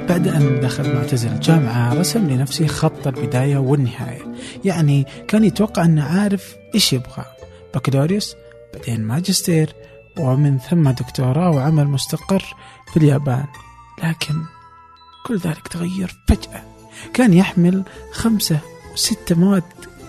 [0.08, 4.34] بعد أن دخل معتزل الجامعة رسم لنفسه خط البداية والنهاية.
[4.64, 7.24] يعني كان يتوقع أنه عارف إيش يبغى.
[7.74, 8.34] بكالوريوس
[8.74, 9.74] بعدين ماجستير
[10.18, 12.44] ومن ثم دكتوراه وعمل مستقر
[12.92, 13.46] في اليابان.
[14.04, 14.34] لكن
[15.26, 16.62] كل ذلك تغير فجأة.
[17.14, 18.58] كان يحمل خمسة
[18.92, 19.62] وستة مواد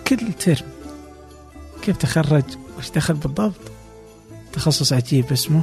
[0.08, 0.68] كل ترم.
[1.82, 2.44] كيف تخرج؟
[2.78, 3.60] وش دخل بالضبط؟
[4.54, 5.62] تخصص عجيب اسمه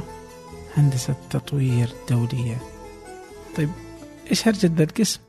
[0.75, 2.57] هندسة تطوير دولية.
[3.57, 3.69] طيب
[4.29, 5.19] إيش هرجة ذا القسم؟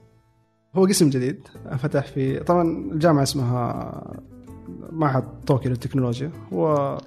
[0.75, 1.49] هو قسم جديد
[1.79, 3.93] فتح في طبعا الجامعة اسمها
[4.93, 6.31] معهد طوكيو للتكنولوجيا.
[6.53, 6.99] هو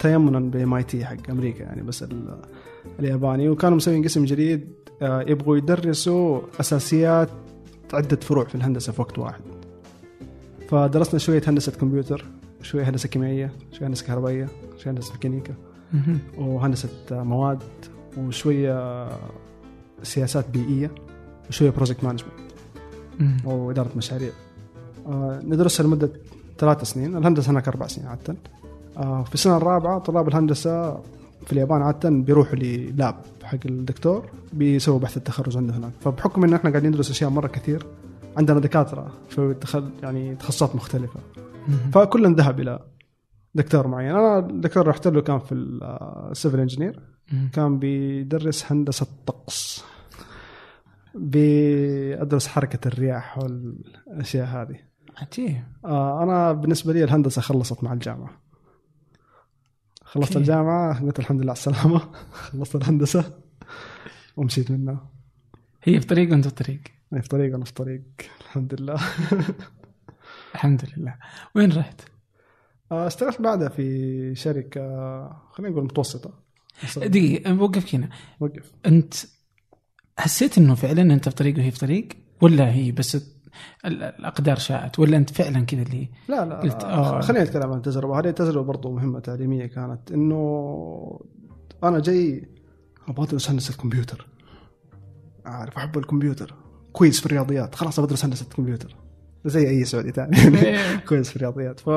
[0.00, 2.40] تيمنا ب MIT حق أمريكا يعني بس ال-
[2.98, 3.48] الياباني.
[3.48, 7.28] وكانوا مسويين قسم جديد آه، يبغوا يدرسوا أساسيات
[7.92, 9.40] عدة فروع في الهندسة في وقت واحد.
[10.68, 12.24] فدرسنا شوية هندسة كمبيوتر
[12.62, 15.54] شوية هندسة كيميائية شوية هندسة كهربائية شوية هندسة ميكانيكا
[16.38, 17.62] وهندسة مواد
[18.18, 19.08] وشوية
[20.02, 20.90] سياسات بيئية
[21.48, 22.32] وشوية project management
[23.44, 24.30] أو اداره مشاريع.
[25.06, 26.10] آه، ندرسها لمدة
[26.58, 28.36] ثلاث سنين الهندسة هناك أربع سنين عادة.
[28.96, 30.94] آه، في السنة الرابعة طلاب الهندسة
[31.46, 35.92] في اليابان عادة بيروحوا لل lab حق الدكتور بيسووا بحث التخرج عنده هناك.
[36.00, 37.86] فبحكم إن إحنا قاعدين ندرس أشياء مرة كثير
[38.36, 39.54] عندنا دكاترة في
[40.02, 41.20] يعني تخصصات مختلفة.
[41.92, 42.86] فكلنا ذهب إلى
[43.54, 44.10] دكتور معين.
[44.10, 45.54] أنا الدكتور رحت له كان في
[46.30, 47.00] ال civil engineering
[47.52, 49.84] كان بيدرس هندسة طقس.
[51.14, 54.80] بأدرس حركة الرياح والأشياء هذه.
[55.16, 55.62] عجيب.
[55.84, 58.30] آه أنا بالنسبة لي الهندسة خلصت مع الجامعة.
[60.02, 60.38] خلصت okay.
[60.38, 62.00] الجامعة قلت الحمد لله على السلامة.
[62.52, 63.34] خلصت الهندسة
[64.36, 65.10] ومشيت منها.
[65.82, 66.80] هي في طريق وأنت في طريق.
[67.12, 68.02] أنا في طريق أنا في طريق؟
[68.40, 68.94] الحمد لله.
[70.54, 71.14] الحمد لله.
[71.56, 72.00] وين رحت؟
[72.92, 74.80] آه اشتغلت بعدها في شركة
[75.52, 76.32] خلينا نقول متوسطة.
[76.84, 78.08] بس دقيقة بوقف هنا.
[78.40, 78.72] وقف.
[78.86, 79.14] أنت
[80.18, 82.08] حسيت إنه فعلا أنت في طريق وهي في طريق؟
[82.42, 83.14] ولا هي بس
[83.84, 87.20] ال- الأقدار شاءت ولا أنت فعلا كذا اللي لا لا قلت آه.
[87.20, 91.20] خلينا نتكلم عن التجربة هذه تجربة برضو مهمة تعليمية كانت إنه
[91.84, 92.48] أنا جاي
[93.08, 94.26] أبغى أدرس هندسة كمبيوتر
[95.46, 96.54] عارف أحب الكمبيوتر.
[96.92, 97.74] كويس في الرياضيات.
[97.74, 98.96] خلاص بدرس هندسة كمبيوتر.
[99.44, 100.36] زي أي سعودي ثاني.
[101.08, 101.80] كويس في الرياضيات.
[101.80, 101.90] ف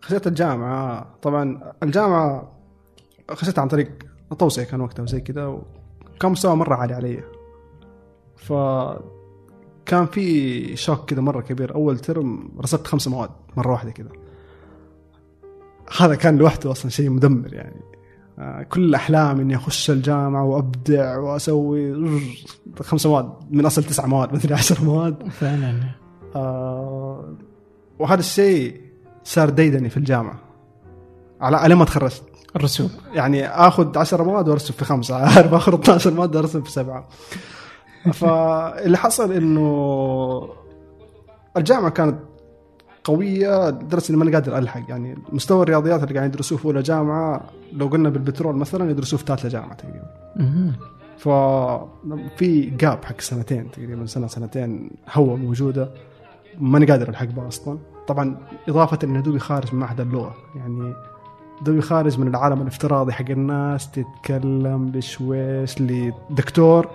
[0.00, 1.14] خشيت الجامعة.
[1.22, 2.52] طبعا الجامعة
[3.30, 3.90] خشيتها عن طريق
[4.38, 7.24] توصية كان وقتها وزي كذا وكان مستوى مرة عالي علي.
[8.36, 8.52] ف
[9.86, 11.74] كان في شوك كذا مرة كبير.
[11.74, 14.10] أول ترم رسبت خمس مواد مرة واحدة كذا.
[15.98, 17.95] هذا كان لوحده أصلا شيء مدمر يعني.
[18.68, 21.94] كل أحلامي إني أخش الجامعة وأبدع وأسوي
[22.80, 25.28] خمس مواد من أصل تسع مواد مثل عشر مواد.
[25.28, 25.74] فعلا.
[26.36, 27.34] آه،
[27.98, 28.80] وهذا الشيء
[29.24, 30.38] صار ديدني في الجامعة.
[31.40, 32.22] على ما تخرجت.
[32.56, 32.90] الرسوم.
[33.14, 37.08] يعني آخذ 10 مواد وأرسم في خمسة عارف؟ آخذ 12 ماده ارسم في سبعة.
[38.12, 40.48] فاللي حصل إنه
[41.56, 42.16] الجامعة كانت
[43.06, 44.80] قوية لدرجه اني ماني قادر ألحق.
[44.88, 47.40] يعني مستوى الرياضيات اللي قاعد يدرسوه في أولى جامعة
[47.72, 50.10] لو قلنا بالبترول مثلا يدرسوه في ثالثة جامعة تقريبا.
[51.18, 55.90] ففي جاب حق سنتين تقريبا سنة سنتين هوه موجودة.
[56.58, 57.78] ماني قادر ألحق بها أصلا.
[58.08, 58.36] طبعا
[58.68, 60.34] إضافة إن دوبي خارج من معهد اللغة.
[60.56, 60.94] يعني
[61.62, 66.88] دوبي خارج من العالم الافتراضي حق الناس تتكلم بشويش لدكتور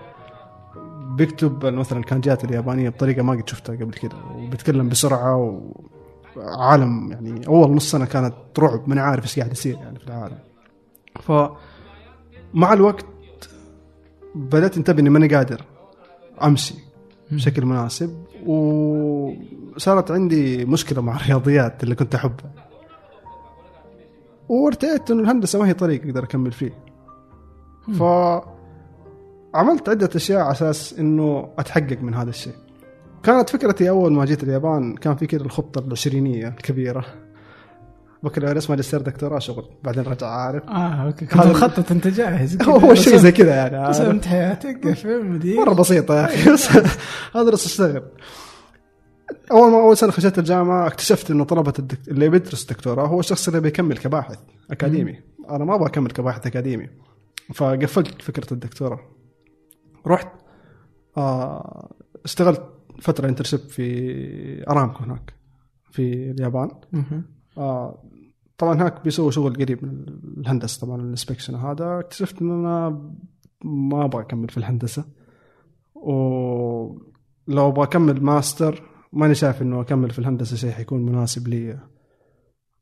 [1.16, 5.62] بيكتب مثلا الكانجات اليابانية بطريقة ما قد شفتها قبل كده وبيتكلم بسرعة
[6.36, 10.38] وعالم يعني أول نص سنة كانت رعب ماني عارف إيش قاعد يصير يعني في العالم.
[11.22, 11.32] ف
[12.54, 13.06] مع الوقت
[14.36, 15.66] بدأت انتبه إني ماني قادر
[16.44, 16.76] أمشي
[17.32, 22.52] بشكل مناسب وصارت عندي مشكلة مع الرياضيات اللي كنت أحبها.
[24.50, 26.74] وارتأيت إنه الهندسة ما هي طريق أقدر أكمل فيه.
[28.00, 28.04] ف
[29.56, 32.56] عملت عدة أشياء على أساس إنه أتحقق من هذا الشيء.
[33.24, 37.06] كانت فكرتي أول ما جيت اليابان كان في كده الخطة العشرينية الكبيرة.
[38.24, 39.66] بكالوريوس ماجستير دكتوراه شغل.
[39.84, 40.64] بعدين رجع عارف.
[40.64, 41.26] آه أوكي.
[41.26, 42.72] كنت مخطط انت جاهز كذا.
[42.72, 46.56] هو شيء زي كذا يعني؟ رسمت حياتك قفل مدير مرة بسيطة يا أخي
[47.36, 48.04] ادرس اشتغل
[49.52, 52.00] أول ما أول سنة خشيت الجامعة اكتشفت إنه طلبة الدك...
[52.08, 54.40] اللي بيدرس دكتوراه هو الشخص اللي بيكمل كباحث
[54.72, 55.20] أكاديمي.
[55.50, 56.90] أنا ما أبغى أكمل كباحث أكاديمي.
[57.54, 59.00] فقفلت فكرة الدكتوراه.
[60.08, 60.28] رحت
[61.18, 61.90] آه
[62.26, 62.62] اشتغلت
[63.02, 65.34] فترة internship في أرامكو هناك
[65.92, 66.72] في اليابان.
[67.58, 68.04] آه
[68.58, 70.06] طبعا هناك بيسووا شغل قريب من
[70.38, 72.00] الهندسة طبعا ال inspection هذا.
[72.00, 72.90] اكتشفت إن أنا
[73.64, 75.06] ما أبغى أكمل في الهندسة.
[75.96, 76.98] ولو
[77.50, 78.84] أبغى أكمل ماستر
[79.14, 81.80] ماني شايف إنه أكمل في الهندسة شيء حيكون مناسب لي.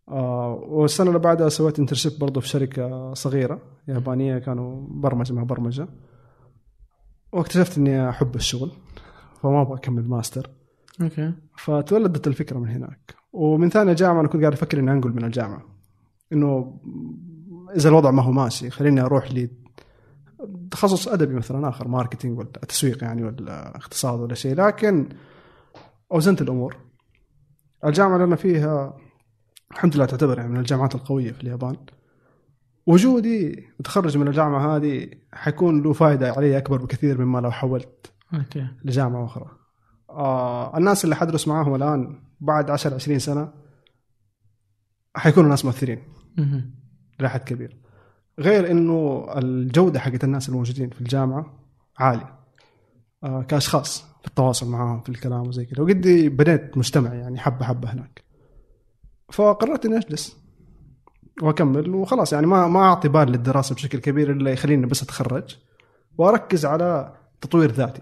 [0.10, 5.88] آه والسنة اللي بعدها سويت internship برضه في شركة صغيرة يابانية كانوا برمجة مع برمجة.
[7.34, 8.72] واكتشفت إني أحب الشغل.
[9.42, 10.50] فما أبغى أكمل master.
[11.02, 11.34] okay.
[11.58, 13.16] فتولدت الفكرة من هناك.
[13.34, 15.64] ومن ثانية جامعه أنا كنت قاعد أفكر إني أنقل من الجامعة.
[16.34, 16.80] إنه
[17.76, 19.50] إذا الوضع ما هو ماشي خليني أروح لي
[20.72, 24.56] تخصص أدبي مثلا آخر marketing ولا تسويق يعني ولا اقتصاد ولا شيء.
[24.56, 25.10] لكن
[26.12, 26.78] أوزنت الأمور.
[27.86, 28.98] الجامعة اللي أنا فيها
[29.72, 31.76] الحمد لله تعتبر يعني من الجامعات القوية في اليابان.
[32.88, 38.68] وجودي وتخرج من الجامعة هذه حيكون له فائده علي أكبر بكثير مما لو حولت أوكي
[38.84, 39.46] لجامعة أخرى.
[40.10, 43.54] آه الناس اللي حدرس معاهم الآن بعد 10 20 سنة
[45.16, 46.04] حيكونوا ناس مؤثرين
[47.24, 47.78] حد كبير.
[48.40, 51.60] غير إنه الجودة حقت الناس الموجودين في الجامعة
[51.98, 52.40] عالية.
[53.24, 57.94] آه كأشخاص في التواصل معاهم في الكلام وزي كذا وقدي بنيت مجتمع يعني حبة حبة
[57.94, 58.24] هناك.
[59.32, 60.38] فقررت إني أجلس
[61.42, 65.58] وأكمل وخلاص يعني ما ما أعطي بال للدراسة بشكل كبير إلا يخليني بس أتخرج
[66.18, 68.02] وأركز على تطوير ذاتي.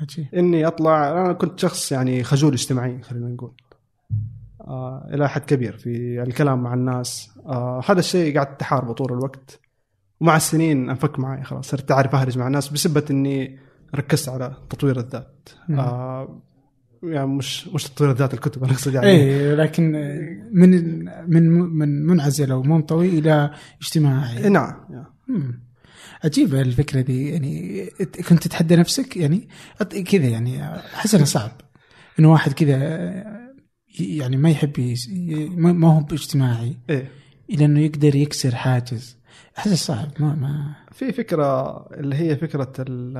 [0.00, 3.52] عجيب إني أطلع أنا كنت شخص يعني خجول اجتماعي خلينا نقول.
[4.60, 7.30] آه إلى حد كبير في الكلام مع الناس.
[7.46, 9.60] آه هذا الشيء قعدت احاربه طول الوقت.
[10.20, 13.58] ومع السنين أنفك معي خلاص صرت أعرف أهرج مع الناس بسبة إني
[13.94, 15.48] ركزت على تطوير الذات.
[15.70, 16.42] آه
[17.02, 19.92] يعني مش مش تطوير الذات الكتب أنا أقصد يعني اي لكن
[20.52, 20.70] من
[21.30, 23.50] من من منعزل أو منطوي إلى
[23.82, 24.48] اجتماعي.
[24.48, 24.74] نعم
[26.24, 26.30] مم.
[26.30, 27.86] عجيبة الفكرة دي يعني
[28.28, 29.48] كنت تتحدى نفسك؟ يعني
[30.10, 31.52] كذا يعني أحس إنه صعب.
[32.18, 32.76] إنه واحد كذا
[34.00, 34.94] يعني ما يحب
[35.56, 37.10] ما هو اجتماعي إيه.
[37.50, 39.16] إلى إنه يقدر يكسر حاجز.
[39.58, 40.74] أحس صعب ما ما.
[40.92, 42.64] في فكرة اللي هي فكرة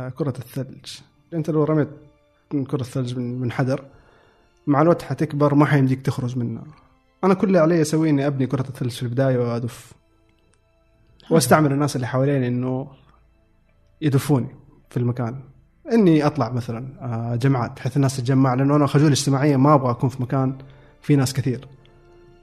[0.08, 0.86] كرة الثلج.
[1.34, 1.88] أنت لو رميت
[2.70, 3.84] كرة الثلج من من حدر
[4.66, 6.64] مع الوقت حتكبر ما حيمديك تخرج منها.
[7.24, 9.92] أنا كل اللي علي أسويه إني أبني كرة الثلج في البداية وأدف.
[11.30, 12.88] واستعمل الناس اللي حواليني إنه
[14.00, 14.56] يدفوني
[14.90, 15.40] في المكان.
[15.92, 20.08] إني أطلع مثلا آه، جمعات بحيث الناس تتجمع لأنه أنا خجول اجتماعيا ما أبغى أكون
[20.08, 20.58] في مكان
[21.00, 21.68] في ناس كثير.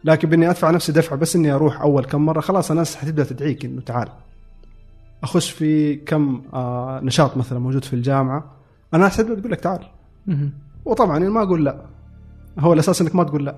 [0.03, 3.65] لكن بإني أدفع نفسي دفعه بس إني أروح أول كم مرة خلاص الناس حتبدأ تدعيك
[3.65, 4.07] إنه تعال.
[5.23, 8.51] أخش في كم آه نشاط مثلا موجود في الجامعة
[8.93, 9.85] الناس تبدا تقول لك تعال.
[10.85, 11.85] وطبعا ما أقول لا.
[12.59, 13.55] هو الأساس إنك ما تقول لا.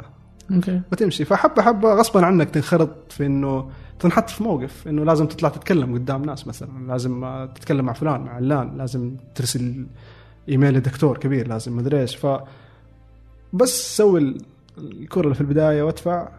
[0.52, 0.82] أوكي.
[0.92, 5.94] وتمشي فحبة حبة غصبا عنك تنخرط في إنه تنحط في موقف إنه لازم تطلع تتكلم
[5.94, 9.88] قدام ناس مثلا لازم تتكلم مع فلان مع علان لازم ترسل
[10.50, 12.28] إيميل لدكتور كبير لازم مدري إيش ف
[13.54, 14.42] بس سوي ال-
[14.78, 16.30] الكره اللي في البداية وادفع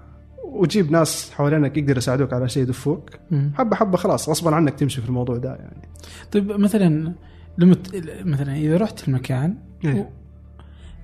[0.45, 3.11] وجيب ناس حوالينك يقدروا يساعدوك على شيء يدفوك.
[3.55, 5.89] حبة حبة خلاص غصبا عنك تمشي في الموضوع ده يعني
[6.33, 7.13] طيب مثلا
[7.59, 7.77] لما
[8.25, 9.95] مثلا إذا رحت المكان إيه.
[9.95, 10.07] و-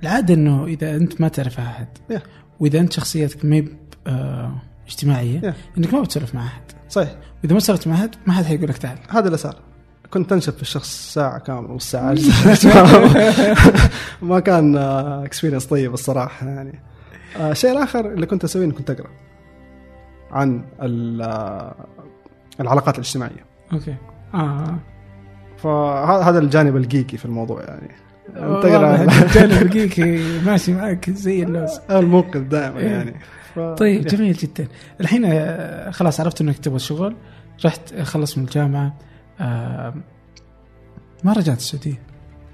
[0.02, 2.22] العادة إنه إذا أنت ما تعرف أحد إيه.
[2.60, 3.64] وإذا أنت شخصيتك ما
[4.06, 4.52] آه
[4.86, 5.54] اجتماعية إيه.
[5.78, 6.62] إنك ما بتسولف مع أحد.
[6.88, 7.16] صحيح.
[7.42, 8.98] واذا ما صرت مع أحد ما حد حيقول لك تعال.
[9.10, 9.56] هذا اللي صار.
[10.10, 12.16] كنت انشف في الشخص ساعة كاملة نص ساعة.
[14.22, 16.80] ما كان experience طيب الصراحة يعني.
[17.36, 19.10] آه، الشيء الآخر اللي كنت أسويه إني كنت أقرأ
[20.30, 21.74] عن آه،
[22.60, 23.44] العلاقات الاجتماعية.
[23.72, 23.94] okay.
[24.34, 24.78] آه.
[25.56, 27.90] فهذا هذا الجانب ال geeky في الموضوع يعني.
[28.34, 31.80] تقرأ الجانب ال geeky ماشي معك زي اللوز.
[31.90, 32.86] المنقذ دائما إيه.
[32.86, 33.14] يعني.
[33.56, 33.78] ف...
[33.78, 34.68] طيب جميل جدا.
[35.00, 37.16] الحين آه، خلاص عرفت إنك تبغى شغل.
[37.64, 38.98] رحت خلص من الجامعة.
[39.40, 39.94] آه،
[41.24, 42.02] ما رجعت السعودية.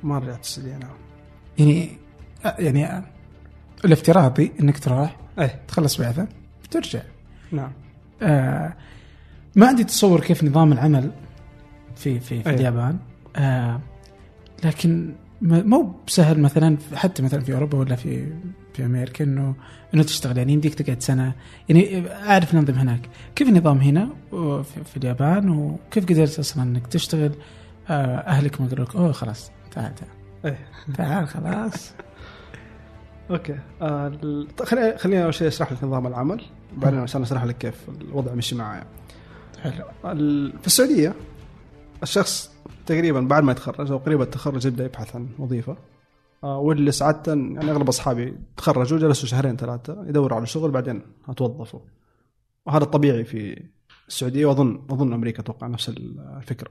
[0.02, 0.96] ما رجعت السعودية نعم.
[1.58, 1.98] يعني
[2.44, 3.04] آه، يعني آه،
[3.84, 5.60] الافتراضي إنك تروح إيه.
[5.68, 6.28] تخلص بعثة
[6.70, 7.00] ترجع.
[7.52, 7.72] نعم.
[8.22, 8.74] آه
[9.56, 11.10] ما عندي تصور كيف نظام العمل
[11.96, 12.54] في في, في أي.
[12.54, 12.98] اليابان.
[13.36, 13.80] آه
[14.64, 18.32] لكن مو بسهل مثلا حتى مثلا في أوروبا ولا في
[18.74, 19.54] في أمريكا انه
[19.94, 20.38] إنه تشتغل.
[20.38, 21.32] يعني يمديك تقعد سنة.
[21.68, 23.08] يعني أعرف ننظم هناك.
[23.36, 24.08] كيف النظام هنا؟
[24.84, 27.32] في اليابان؟ وكيف قدرت أصلا إنك تشتغل؟
[27.90, 30.10] آه أهلك ما قالوا لك أوه خلاص تعال تعال.
[30.44, 30.58] إيه.
[30.96, 31.92] تعال خلاص.
[33.30, 33.58] أوكي.
[33.82, 34.12] آه
[34.64, 36.42] خليني خليني أول شيء أشرح لك نظام العمل
[36.76, 38.84] بعدين عشان أشرح لك كيف الوضع مشي معايا
[39.62, 39.84] حلو.
[40.60, 41.14] في السعودية
[42.02, 42.50] الشخص
[42.86, 45.76] تقريبا بعد ما يتخرج أو قريب التخرج يبدأ يبحث عن وظيفة.
[46.42, 51.80] واللي سعادة يعني أغلب أصحابي تخرجوا جلسوا شهرين ثلاثة يدوروا على شغل بعدين أتوظفوا.
[52.66, 53.62] وهذا الطبيعي في
[54.08, 56.70] السعودية واظن اظن أمريكا أتوقع نفس الفكرة.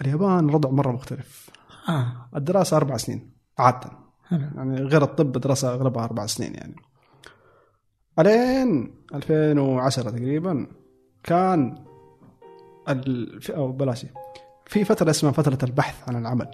[0.00, 1.50] اليابان الوضع مرة مختلف.
[1.88, 2.28] آه.
[2.36, 3.90] الدراسة أربع سنين عادة.
[4.28, 4.40] حلو.
[4.56, 6.76] يعني غير الطب دراسة أغلبها أربع سنين يعني.
[8.18, 10.66] ألين 2010 تقريبا
[11.22, 11.84] كان
[12.88, 13.40] ال...
[13.42, 14.06] في- أو بلاش.
[14.66, 16.50] في فترة اسمها فترة البحث عن العمل.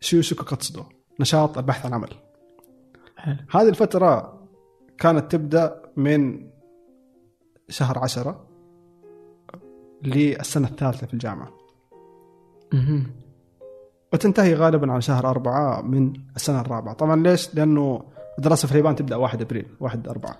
[0.00, 0.82] شيوشوكو كاتسودو
[1.20, 2.10] نشاط البحث عن عمل.
[3.16, 3.36] حلو.
[3.50, 4.42] هذه الفترة
[4.98, 6.50] كانت تبدأ من
[7.68, 8.46] شهر عشرة
[10.02, 11.48] للسنة الثالثة في الجامعة.
[12.72, 13.06] مهم.
[14.12, 16.94] وتنتهي غالبا على شهر أربعة من السنة الرابعة.
[16.94, 18.02] طبعا ليش؟ لأنه
[18.38, 20.36] الدراسة في اليابان تبدأ 1 أبريل 1 أربعة.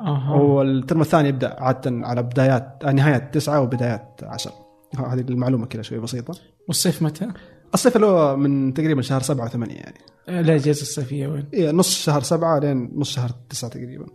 [0.00, 0.34] أها.
[0.34, 4.52] والترم الثاني يبدأ عادة على بدايات نهاية تسعة وبدايات عشر.
[4.98, 6.34] هذه المعلومة كذا شوي بسيطة.
[6.68, 7.32] والصيف متى؟
[7.74, 11.98] الصيف اللي هو من تقريبا شهر سبعة وثمانية يعني آه، الاجازه الصيفية وين؟ إيه نص
[11.98, 14.06] شهر سبعة لين نص شهر تسعة تقريبا.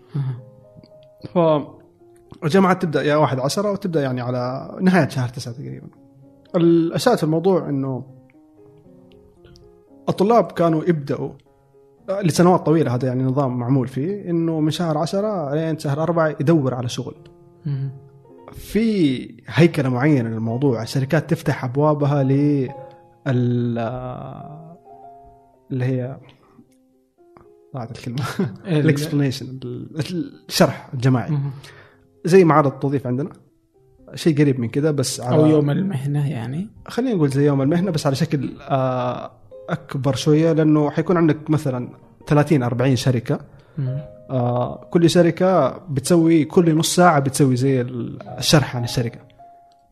[1.34, 1.39] ف
[2.44, 5.88] الجامعات تبدأ يا واحد عشرة وتبدأ يعني على نهاية شهر تسعة تقريبا
[6.56, 8.04] الأساس في الموضوع أنه
[10.10, 11.30] الطلاب كانوا يبدأوا
[12.24, 16.74] لسنوات طويلة هذا يعني نظام معمول فيه أنه من شهر عشرة لين شهر أربعة يدور
[16.74, 17.15] على شغل.
[18.52, 22.70] في هيكلة معينة للموضوع الشركات تفتح أبوابها ل
[23.28, 23.86] اللي
[25.86, 26.18] هي
[27.74, 28.20] ضاعت الكلمة.
[28.40, 29.60] ال- الاكسبلانيشن
[30.50, 31.38] الشرح الجماعي.
[32.26, 33.30] زي معارض التوظيف عندنا.
[34.16, 36.68] شيء قريب من كذا بس على أو يوم المهنة يعني.
[36.88, 39.32] خلينا نقول زي يوم المهنة بس على شكل آه،
[39.70, 41.90] أكبر شوية لأنه حيكون عندك مثلا
[42.28, 43.40] 30 40 شركة.
[44.30, 49.20] آه، كل شركة بتسوي كل نص ساعة بتسوي زي الشرح عن الشركة.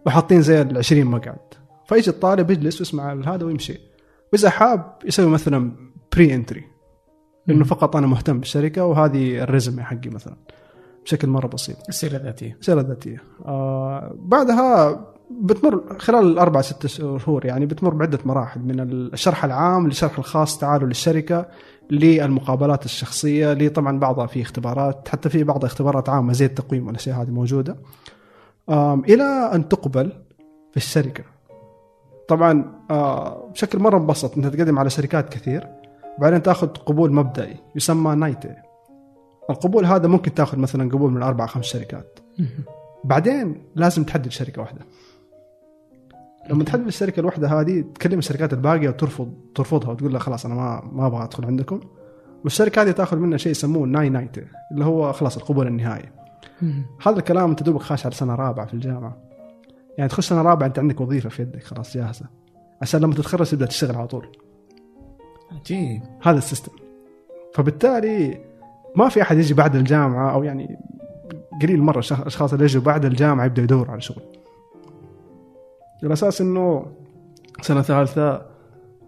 [0.06, 1.38] وحاطين زي ال 20 مقعد.
[1.88, 3.80] فيجي الطالب يجلس ويسمع هذا ويمشي.
[4.34, 5.72] وإذا حاب يسوي مثلا
[6.16, 6.64] pre-entry
[7.50, 10.36] إنه فقط أنا مهتم بالشركة وهذه ال résumé حقي مثلا
[11.04, 11.78] بشكل مرة بسيط.
[11.90, 12.58] السيرة الذاتية.
[12.62, 15.00] سيرة ذاتية آه بعدها
[15.42, 20.88] بتمر خلال الأربع ست شهور يعني بتمر بعدة مراحل من الشرح العام للشرح الخاص تعالوا
[20.88, 21.46] للشركة
[21.92, 27.22] للمقابلات الشخصية لي طبعا بعضها في اختبارات حتى في بعضها اختبارات عامة زي التقويم والأشياء
[27.22, 27.78] هذه موجودة.
[28.70, 30.12] آم إلى أن تقبل
[30.72, 31.24] في الشركة.
[32.28, 35.68] طبعا آه بشكل مرة مبسط أنت تقدم على شركات كثير
[36.20, 38.56] بعدين تأخذ قبول مبدئي يسمى نايتي.
[39.50, 42.20] القبول هذا ممكن تأخذ مثلا قبول من أربع خمس شركات.
[43.04, 44.82] بعدين لازم تحدد شركة واحدة.
[46.50, 50.90] لما تحدد الشركة الواحدة هذه تكلم الشركات الباقية وترفض ترفضها وتقول لها خلاص أنا ما
[50.92, 51.80] ما أبغى أدخل عندكم.
[52.44, 56.10] والشركة هذه تأخذ منها شيء يسموه ない 内定 اللي هو خلاص القبول النهائي.
[57.08, 59.18] هذا الكلام انت دوبك خاش على سنة رابعة في الجامعة.
[59.98, 62.26] يعني تخش سنة رابعة أنت عندك وظيفة في يدك خلاص جاهزة.
[62.82, 64.28] عشان لما تتخرج تبدأ تشتغل على طول.
[65.52, 66.02] عجيب.
[66.24, 66.72] هذا ال system.
[67.54, 68.42] فبالتالي
[68.96, 70.78] ما في أحد يجي بعد الجامعة أو يعني
[71.62, 74.24] قليل مرة الاشخاص اللي يجوا بعد الجامعة يبداوا يدوروا على شغل.
[76.04, 76.86] على أساس إنه
[77.62, 78.46] سنة ثالثة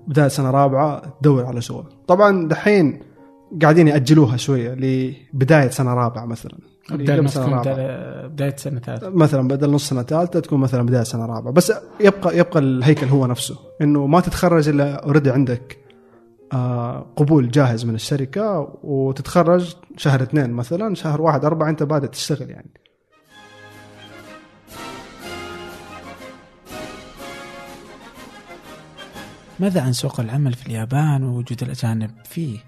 [0.07, 1.85] بداية سنة رابعة تدور على شغل.
[2.07, 2.99] طبعا دحين
[3.61, 6.57] قاعدين يأجلوها شوية لبداية سنة رابعة مثلا.
[6.91, 7.61] بدل ما تكون
[8.27, 9.09] بداية سنة ثالثة.
[9.09, 11.53] مثلا بدل نص سنة ثالثة تكون مثلا بداية سنة رابعة.
[11.53, 13.57] بس يبقى يبقى الهيكل هو نفسه.
[13.81, 15.77] إنه ما تتخرج إلا اوريدي عندك
[16.53, 22.49] آه قبول جاهز من الشركة وتتخرج شهر اثنين مثلا شهر واحد أربعة أنت بادئ تشتغل
[22.49, 22.71] يعني.
[29.59, 32.59] ماذا عن سوق العمل في اليابان ووجود الأجانب فيه؟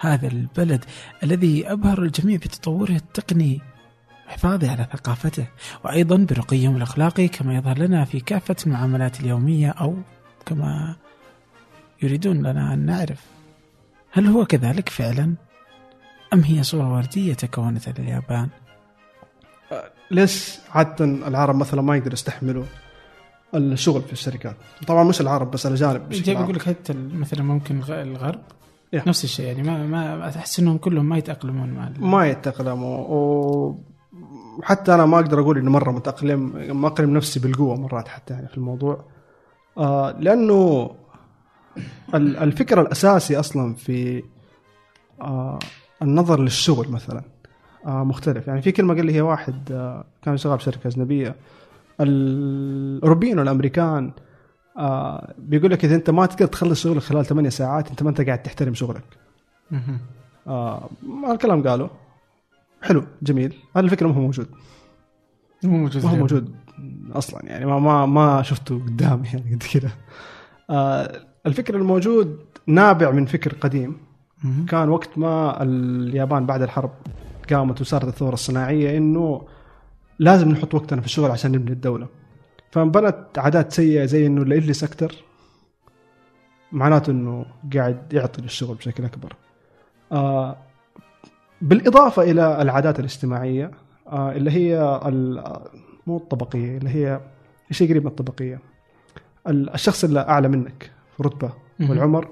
[0.00, 0.84] هذا البلد
[1.22, 3.60] الذي أبهر الجميع بتطوره التقني
[4.28, 5.46] وحفاظه على ثقافته
[5.84, 9.96] وأيضا برقيهم الأخلاقي كما يظهر لنا في كافة المعاملات اليومية أو
[10.46, 10.96] كما
[12.02, 13.24] يريدون لنا أن نعرف
[14.12, 15.34] هل هو كذلك فعلا؟
[16.32, 18.48] أم هي صورة وردية تكونت لليابان؟
[20.10, 22.64] ليش عادة العرب مثلا ما يقدروا يستحملوا
[23.54, 26.42] الشغل في الشركات طبعا مش العرب بس الأجانب بشكل عام.
[26.44, 28.40] بقول لك حتى مثلا ممكن الغ- الغرب
[28.96, 29.08] Yeah.
[29.08, 33.74] نفس الشيء يعني ما ما أحس إنهم كلهم ما يتأقلمون مع ما يتأقلموا.
[34.58, 36.40] وحتى أنا ما أقدر أقول انه مرة متأقلم
[36.80, 39.04] ما اقلم نفسي بالقوة مرات حتى يعني في الموضوع.
[39.78, 40.90] آه لأنه
[42.14, 44.22] ال- الفكرة الأساسي أصلا في
[45.20, 45.58] آه
[46.02, 47.22] النظر للشغل مثلا
[47.86, 48.46] آه مختلف.
[48.48, 51.34] يعني في كلمة قال لي هي واحد آه كان شغال في شركة أجنبية.
[52.00, 54.12] الاوروبيين والامريكان
[54.80, 58.20] آه بيقول لك إذا أنت ما تقدر تخلص شغلك خلال 8 ساعات أنت ما أنت
[58.20, 59.04] قاعد تحترم شغلك.
[60.46, 60.90] آه
[61.30, 61.90] الكلام قاله.
[62.82, 63.54] حلو جميل.
[63.76, 64.46] هذا الفكرة ما هو موجود.
[65.64, 66.16] مو موجود ما هو.
[66.16, 66.54] موجود
[67.12, 69.90] أصلا يعني ما ما ما شفته قدامي يعني قد كذا
[70.70, 73.96] آه الفكر الموجود نابع من فكر قديم.
[74.68, 76.90] كان وقت ما اليابان بعد الحرب
[77.50, 79.42] قامت وصارت الثورة الصناعية إنه
[80.18, 82.08] لازم نحط وقتنا في الشغل عشان نبني الدولة.
[82.70, 85.14] فانبنت عادات سيئة زي إنه اللي يجلس أكثر
[86.72, 89.32] معناته إنه قاعد يعطي للشغل بشكل أكبر.
[90.12, 90.56] آه
[91.62, 93.70] بالإضافة إلى العادات الاجتماعية
[94.08, 95.00] آه اللي هي
[96.06, 97.20] مو الطبقية اللي هي
[97.70, 98.60] شيء قريب من الطبقية.
[99.48, 101.52] ال- الشخص اللي أعلى منك في رتبه.
[101.80, 102.28] والعمر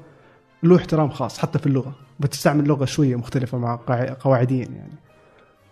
[0.63, 1.95] له احترام خاص حتى في اللغة.
[2.21, 3.79] بتستعمل لغة شوية مختلفة مع
[4.21, 4.93] قواعديا يعني.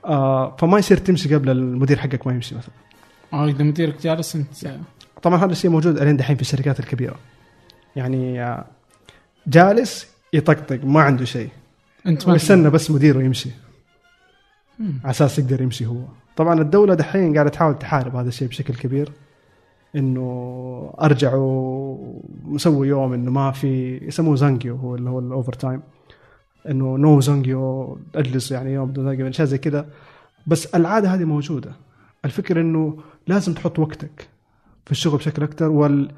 [0.04, 2.74] آه فما يصير تمشي قبل المدير حقك ما يمشي مثلا.
[3.32, 4.78] آه اذا مديرك جالس انت
[5.22, 7.16] طبعا هذا الشيء موجود الين دحين في الشركات الكبيرة.
[7.96, 8.64] يعني آه،
[9.46, 11.48] جالس يطقطق ما عنده شيء.
[12.06, 13.50] أنت ما ويستنى بس مديره يمشي.
[14.80, 16.02] على أساس يقدر يمشي هو.
[16.36, 19.12] طبعا الدولة دحين قاعدة تحاول تحارب هذا الشيء بشكل كبير
[19.96, 21.96] إنه أرجعوا
[22.44, 25.82] مسوي يوم إنه ما في يسموه زانجيو هو اللي هو ال overtime
[26.70, 29.86] إنه no 残業 أجلس يعني يوم بدون زانجيو أشياء زي كذا.
[30.46, 31.72] بس العادة هذه موجودة.
[32.24, 34.28] الفكرة إنه لازم تحط وقتك
[34.86, 36.10] في الشغل بشكل أكثر وال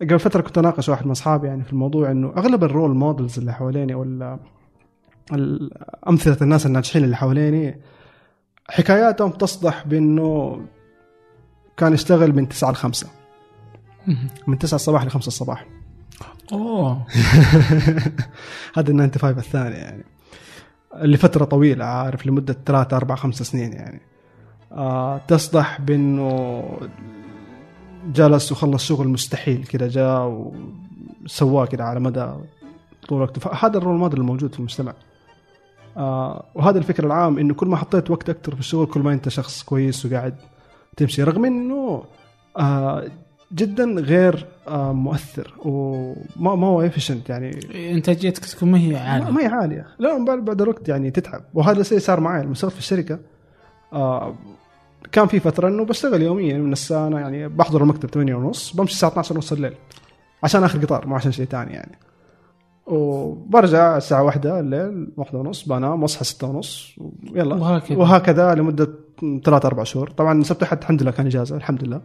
[0.00, 3.38] قبل فترة كنت أناقش واحد من أصحابي يعني في الموضوع إنه أغلب ال role models
[3.38, 3.94] اللي حواليني
[5.32, 5.70] ال-
[6.08, 7.80] أمثلة الناس الناجحين اللي حواليني
[8.68, 10.60] حكاياتهم تصدح بإنه
[11.76, 13.06] كان يشتغل من 9 ل 5
[14.06, 14.28] مهم.
[14.46, 15.66] من 9 الصباح ل 5 الصباح.
[16.52, 17.06] أوه.
[18.76, 20.04] هذا ال 95 الثاني يعني.
[20.94, 24.00] لفترة طويلة عارف لمدة 3 4 5 سنين يعني.
[24.72, 26.64] آه تصدح بأنه
[28.14, 30.50] جلس وخلص شغل مستحيل كذا جاء
[31.24, 32.26] وسواه كذا على مدى
[33.08, 34.94] طول وقته فهذا الرول موديل الموجود في المجتمع.
[35.96, 39.28] آه وهذا الفكر العام إنه كل ما حطيت وقت أكثر في الشغل كل ما أنت
[39.28, 40.34] شخص كويس وقاعد
[40.96, 42.02] تمشي رغم إنه
[42.56, 43.04] آه
[43.52, 47.50] جدا غير آه مؤثر وما ما هو efficient يعني.
[47.92, 49.30] إنتاجيتك تكون ما هي عالية.
[49.30, 49.86] ما هي عالية.
[49.98, 51.42] لا بعد بعد الوقت يعني تتعب.
[51.54, 52.42] وهذا الشيء صار معي.
[52.42, 53.18] لما اشتغلت في الشركة
[55.12, 59.10] كان في فترة إنه بشتغل يوميا من أنا يعني بحضر المكتب 8 ونص بمشي الساعة
[59.10, 59.74] 12 ونص الليل
[60.42, 61.98] عشان اخر قطار مو عشان شيء ثاني يعني.
[62.86, 66.96] وبرجع الساعة واحدة الليل واحدة ونص بنام واصحى ستة ونص
[67.34, 67.98] يلا وهكذا.
[67.98, 68.88] وهكذا لمدة
[69.44, 70.10] ثلاث أربع شهور.
[70.10, 72.00] طبعا سبت أحد الحمد لله كان إجازة الحمد لله.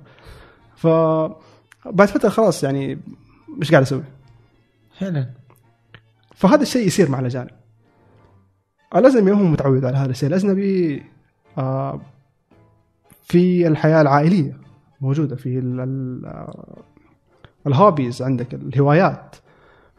[0.76, 0.88] ف
[1.86, 3.00] بعد فترة خلاص يعني
[3.58, 4.04] مش قاعد أسوي؟
[5.00, 5.30] فعلا
[6.36, 7.50] فهذا الشيء يصير مع الأجانب.
[8.96, 10.30] الازمي ما هو متعود على هذا الشيء.
[10.30, 11.02] الأجنبي آه
[13.24, 14.58] في الحياة العائلية
[15.02, 16.78] موجودة في ال- ال- آه،
[17.68, 19.36] الهوبيز عندك الهوايات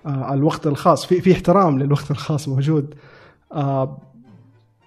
[0.07, 2.95] آه الوقت الخاص في في احترام للوقت الخاص موجود.
[3.53, 3.99] آه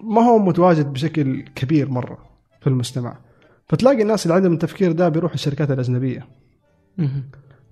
[0.00, 2.18] ما هو متواجد بشكل كبير مرة
[2.60, 3.16] في المجتمع.
[3.68, 6.26] فتلاقي الناس اللي عندهم التفكير ده بيروح الشركات الأجنبية.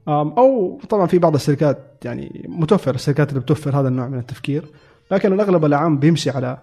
[0.08, 4.64] أو طبعا في بعض الشركات يعني متوفر الشركات اللي بتوفر هذا النوع من التفكير
[5.10, 6.58] لكن الأغلب العام بيمشي على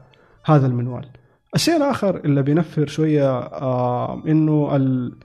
[0.45, 1.09] هذا المنوال.
[1.55, 5.15] الشيء الآخر اللي بينفر شوية آه إنه ال-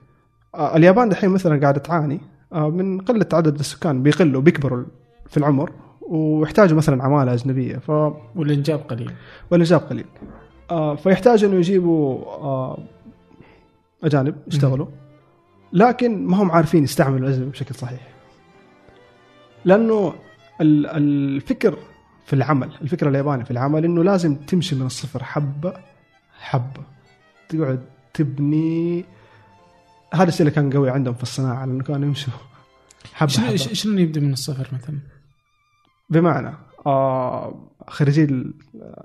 [0.55, 2.21] آه اليابان دحين مثلا قاعدة تعاني
[2.53, 4.83] آه من قلة عدد السكان بيقلوا بيكبروا
[5.29, 5.71] في العمر
[6.01, 7.89] ويحتاجوا مثلا عمالة أجنبية ف
[8.35, 9.11] والإنجاب قليل.
[9.51, 10.05] والإنجاب قليل.
[10.71, 12.77] آه فيحتاجوا إنه يجيبوا آه
[14.03, 14.87] أجانب يشتغلوا
[15.73, 18.07] لكن ما هم عارفين يستعملوا الأجنبي بشكل صحيح.
[19.65, 20.13] لأنه
[20.61, 21.77] ال- الفكر
[22.25, 25.73] في العمل الفكرة الياباني في العمل إنه لازم تمشي من الصفر حبة
[26.39, 26.83] حبه
[27.49, 29.05] تقعد تبني
[30.13, 32.33] هذا الشيء اللي كان قوي عندهم في الصناعة لأنه كانوا يمشوا
[33.13, 34.99] حبه شنو حبه ش- شنو يبدأ من الصفر مثلا؟
[36.09, 36.53] بمعنى
[36.85, 38.43] آه خريجي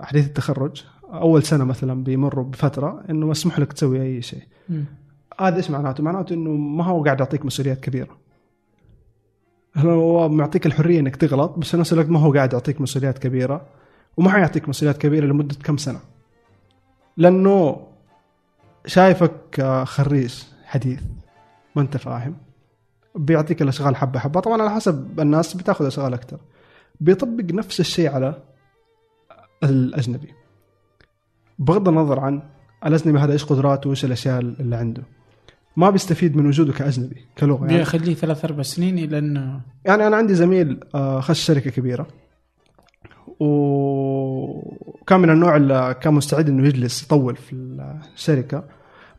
[0.01, 4.43] حديث التخرج أول سنة مثلا بيمروا بفترة إنه مسموح لك تسوي أي شيء.
[5.39, 8.17] هذا إيش معناته؟ معناته إنه ما هو قاعد يعطيك مسؤوليات كبيرة.
[9.77, 13.65] هو معطيك الحرية إنك تغلط بس في نفس الوقت ما هو قاعد يعطيك مسؤوليات كبيرة
[14.17, 15.99] وما حيعطيك مسؤوليات كبيرة لمدة كم سنة.
[17.17, 17.87] لأنه
[18.85, 20.33] شايفك آه، خريج
[20.65, 21.01] حديث
[21.75, 22.35] ما أنت فاهم
[23.15, 26.37] بيعطيك الأشغال حبة حبة طبعا على حسب الناس بتاخذ أشغال أكثر.
[26.99, 28.33] بيطبق نفس الشيء على
[29.63, 30.33] الأجنبي.
[31.59, 32.41] بغض النظر عن
[32.85, 35.03] الأجنبي هذا إيش قدراته وايش الأشياء اللي عنده.
[35.77, 40.15] ما بيستفيد من وجوده كأجنبي كلغة يعني, بيخليه ثلاث أربع سنين إلى إنه يعني أنا
[40.15, 42.07] عندي زميل آه، خش شركة كبيرة
[43.39, 47.53] وكان من النوع اللي كان مستعد إنه يجلس يطول في
[48.15, 48.63] الشركة.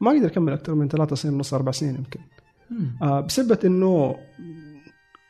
[0.00, 2.20] ما قدر يكمل أكثر من ثلاثة سنين ونص أربع سنين يمكن.
[3.02, 4.16] آه، بسبب إنه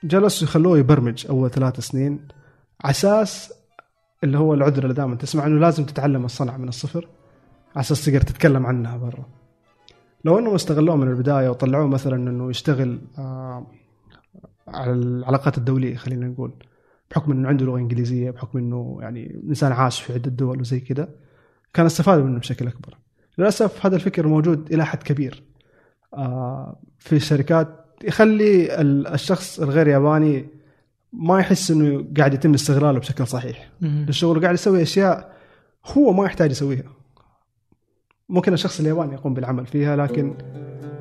[0.04, 2.28] جلسوا يخلوه يبرمج أول ثلاث سنين
[2.84, 3.52] على أساس
[4.24, 7.08] اللي هو العذر اللي دائما تسمع إنه لازم تتعلم الصنعة من الصفر
[7.74, 9.24] على أساس تقدر تتكلم عنها برا.
[10.24, 13.66] لو إنهم استغلوه من البداية وطلعوه مثلا إنه يشتغل آه
[14.68, 16.52] على العلاقات الدولية خلينا نقول.
[17.10, 21.08] بحكم إنه عنده لغة إنجليزية بحكم إنه يعني إنسان عاش في عدة دول وزي كذا
[21.74, 22.98] كان استفادوا منه بشكل أكبر.
[23.38, 25.42] للأسف هذا الفكر موجود إلى حد كبير.
[26.14, 30.46] آه في الشركات يخلي ال- الشخص الغير ياباني
[31.12, 33.70] ما يحس إنه قاعد يتم استغلاله بشكل صحيح.
[33.80, 35.32] للشغل قاعد يسوي أشياء
[35.86, 36.92] هو ما يحتاج يسويها.
[38.28, 40.34] ممكن الشخص الياباني يقوم بالعمل فيها لكن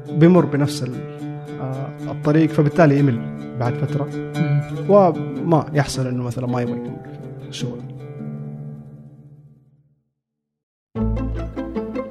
[0.10, 1.33] بيمر بنفس ال-
[2.08, 4.10] الطريق فبالتالي يمل بعد فترة.
[4.90, 7.82] وما يحصل إنه مثلا ما يبغى يكمل في الشغل.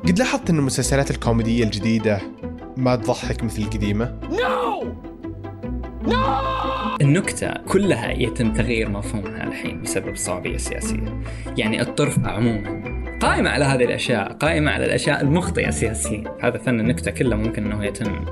[0.09, 2.21] قد لاحظت إن المسلسلات الكوميدية الجديدة
[2.77, 4.19] ما تضحك مثل القديمة؟
[7.01, 11.23] النكتة كلها يتم تغيير مفهومها الحين بسبب الصعوبية السياسية
[11.57, 16.25] يعني الطرف عموما قائمة على هذه الأشياء قائمة على الأشياء المخطئة سياسيا.
[16.43, 18.25] هذا فن النكتة كله ممكن أنه يتم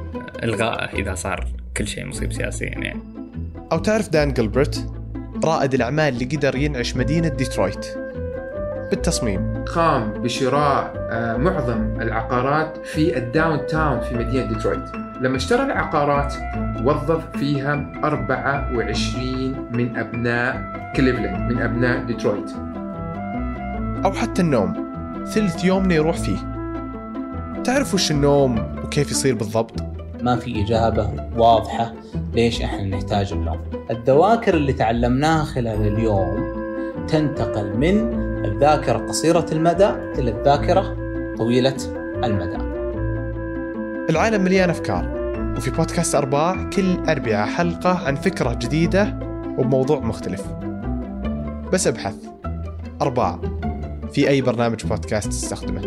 [0.45, 3.01] إلغائه إذا صار كل شيء مصيب سياسيا يعني.
[3.72, 4.86] أو تعرف دان جلبرت
[5.45, 7.86] رائد الأعمال اللي قدر ينعش مدينة ديترويت.
[8.91, 9.64] بالتصميم.
[9.64, 14.84] قام بشراء آه، معظم العقارات في ال downtown في مدينة ديترويت.
[15.20, 16.34] لما اشترى العقارات
[16.84, 20.62] وظف فيها 24 من أبناء
[20.97, 22.70] كليفلاند من أبناء ديترويت.
[24.05, 24.91] أو حتى النوم.
[25.35, 26.37] ثلث يومنا يروح فيه.
[27.65, 29.83] تعرف وش النوم وكيف يصير بالضبط؟
[30.23, 31.93] ما في إجابة واضحة
[32.35, 33.61] ليش إحنا نحتاج النوم.
[33.91, 36.61] الذواكر اللي تعلمناها خلال اليوم
[37.09, 40.97] تنتقل من الذاكرة قصيرة المدى إلى الذاكرة
[41.39, 41.77] طويلة
[42.25, 42.59] المدى.
[44.11, 45.21] العالم مليان أفكار
[45.57, 49.19] وفي بودكاست أرباع كل اربعاء حلقة عن فكرة جديدة
[49.59, 50.43] وبموضوع مختلف.
[51.73, 52.15] بس أبحث.
[53.03, 53.39] أرباع.
[54.13, 55.81] في أي برنامج بودكاست تستخدمه.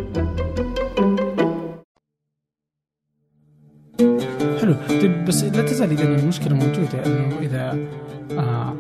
[4.61, 4.74] حلو.
[5.01, 7.88] طيب بس لا تزال إذا المشكلة موجودة إنه إذا
[8.32, 8.76] آه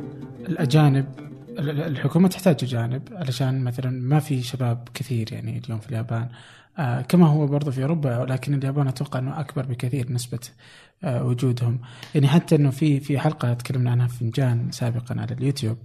[0.49, 1.05] الأجانب
[1.49, 6.29] ال- ال- الحكومة تحتاج أجانب علشان مثلا ما في شباب كثير يعني اليوم في اليابان.
[6.77, 10.39] آه كما هو برضو في أوروبا ولكن اليابان أتوقع إنه أكبر بكثير نسبة
[11.03, 11.79] آه وجودهم.
[12.15, 15.77] يعني حتى إنه في في حلقة تكلمنا عنها في فنجان سابقا على اليوتيوب.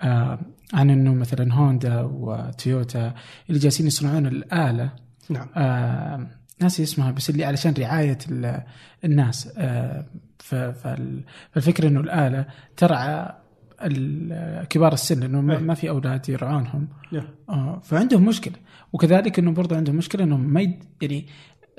[0.00, 3.14] عن إنه مثلا هوندا وتويوتا
[3.48, 4.90] اللي جالسين يصنعون الآلة.
[5.30, 5.48] نعم.
[5.56, 6.26] آه
[6.60, 8.62] ناسي اسمها بس اللي علشان رعاية ال-
[9.04, 9.48] الناس.
[9.58, 10.06] آه
[10.38, 13.32] ف- فال- فالفكرة إنه الآلة ترعى
[14.70, 15.62] كبار السن لأنه ما- أي.
[15.62, 16.88] ما في أولاد يرعونهم.
[17.48, 18.54] آه فعندهم مشكلة.
[18.92, 20.72] وكذلك إنه برضه عندهم مشكلة انهم ما
[21.02, 21.26] يعني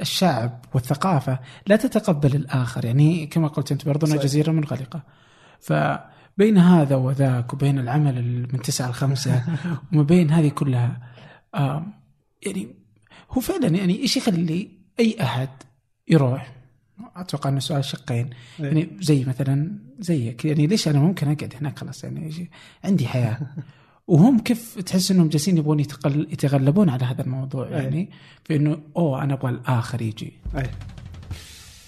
[0.01, 2.85] الشعب والثقافة لا تتقبل الآخر.
[2.85, 4.17] يعني كما قلت أنت برضه انها.
[4.23, 5.01] جزيرة منغلقة.
[6.37, 9.43] فبين هذا وذاك وبين العمل ال- من تسعة لخمسة
[9.93, 11.01] وما بين هذه كلها
[12.45, 12.67] يعني
[13.31, 14.69] هو فعلا يعني إيش يخلي
[14.99, 15.49] أي أحد
[16.07, 16.53] يروح؟
[17.15, 18.29] أتوقع إنه سؤال شقين.
[18.59, 18.65] إيه.
[18.65, 20.45] يعني زي مثلا زيك.
[20.45, 22.49] يعني ليش أنا ممكن أقعد هناك خلاص يعني
[22.83, 23.39] عندي حياة.
[24.07, 28.09] وهم كيف تحس إنهم جالسين يبغون يتغلبون على هذا الموضوع؟ يعني
[28.43, 30.33] في إنه أوه أنا أبغى الآخر يجي.
[30.57, 30.69] اي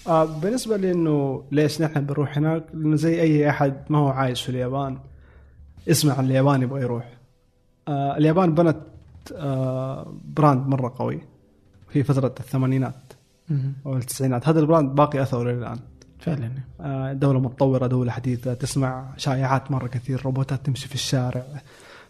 [0.06, 4.42] آه بالنسبة لي انه ليش نحن بنروح هناك؟ لأنه زي أي أحد ما هو عايش
[4.42, 4.98] في اليابان
[5.86, 7.08] يسمع عن اليابان يبغى يروح.
[7.88, 8.76] آه اليابان بنت
[9.36, 11.20] آه brand مرة قوي.
[11.92, 12.94] في فترة الثمانينات.
[13.86, 14.48] أو التسعينات.
[14.48, 15.78] هذا ال brand باقي أثره الآن.
[16.18, 16.50] فعلا.
[16.80, 21.42] آه، دولة متطورة دولة حديثة تسمع شائعات مرة كثير روبوتات تمشي في الشارع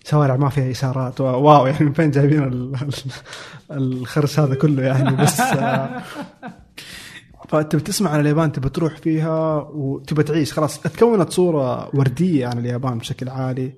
[0.04, 1.20] شوارع ما فيها إشارات.
[1.20, 2.74] wow يعني من فين جايبين ال-
[3.70, 6.02] ال- الخرش هذا كله يعني؟ بس آه،
[7.50, 10.52] فتبي تسمع عن اليابان تبي تروح فيها وتبي تعيش.
[10.52, 13.72] خلاص تكونت صورة وردية عن اليابان بشكل عالي.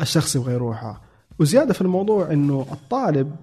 [0.00, 1.00] الشخص يبغى يروحها.
[1.38, 3.36] وزيادة في الموضوع إنه الطالب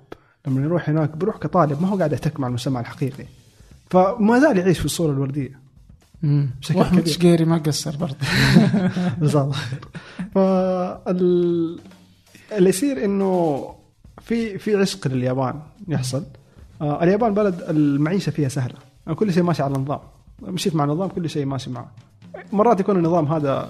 [0.47, 3.26] لما يروح هناك بيروح كطالب ما هو قاعد يحتك مع المجتمع الحقيقي.
[3.89, 5.59] فما زال يعيش في الصورة الوردية.
[6.24, 7.07] بشكل واحمد.
[7.07, 8.16] شقيري ما قصر برضه.
[9.32, 9.51] خير
[10.36, 11.80] فال
[12.51, 13.66] اللي يصير إنه
[14.22, 16.24] في في عشق لليابان يحصل.
[16.82, 18.91] آه اليابان بلد المعيشة فيها سهلة.
[19.16, 19.99] كل شيء ماشي على النظام
[20.41, 21.91] مشيت مع النظام كل شيء ماشي معه.
[22.54, 23.70] مرات يكون النظام هذا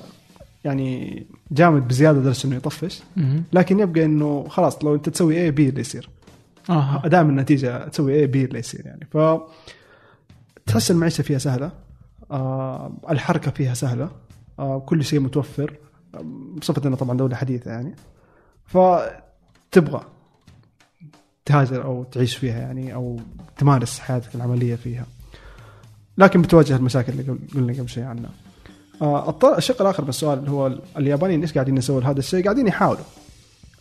[0.63, 3.03] يعني جامد بزيادة لدرجه إنه يطفش.
[3.53, 6.09] لكن يبقى إنه خلاص لو أنت تسوي إيه بي اللي يصير.
[6.69, 7.01] آه.
[7.07, 9.07] دائما النتيجة تسوي إيه بي اللي يصير يعني.
[9.11, 9.17] ف
[10.65, 11.71] تحس المعيشه فيها سهلة
[12.32, 14.09] آه الحركة فيها سهلة
[14.59, 15.77] آه كل شيء متوفر
[16.57, 17.95] بصفة إنها طبعا دولة حديثة يعني.
[18.65, 20.01] فتبغى
[21.45, 23.19] تهاجر أو تعيش فيها يعني أو
[23.57, 25.05] تمارس حياتك العملية فيها.
[26.22, 28.30] لكن بتواجه المشاكل اللي قل- قلنا قبل شيء عنها.
[29.01, 33.03] آه الشق الآخر من السؤال اللي هو اليابانيين إيش قاعدين يسووا هذا الشيء؟ قاعدين يحاولوا.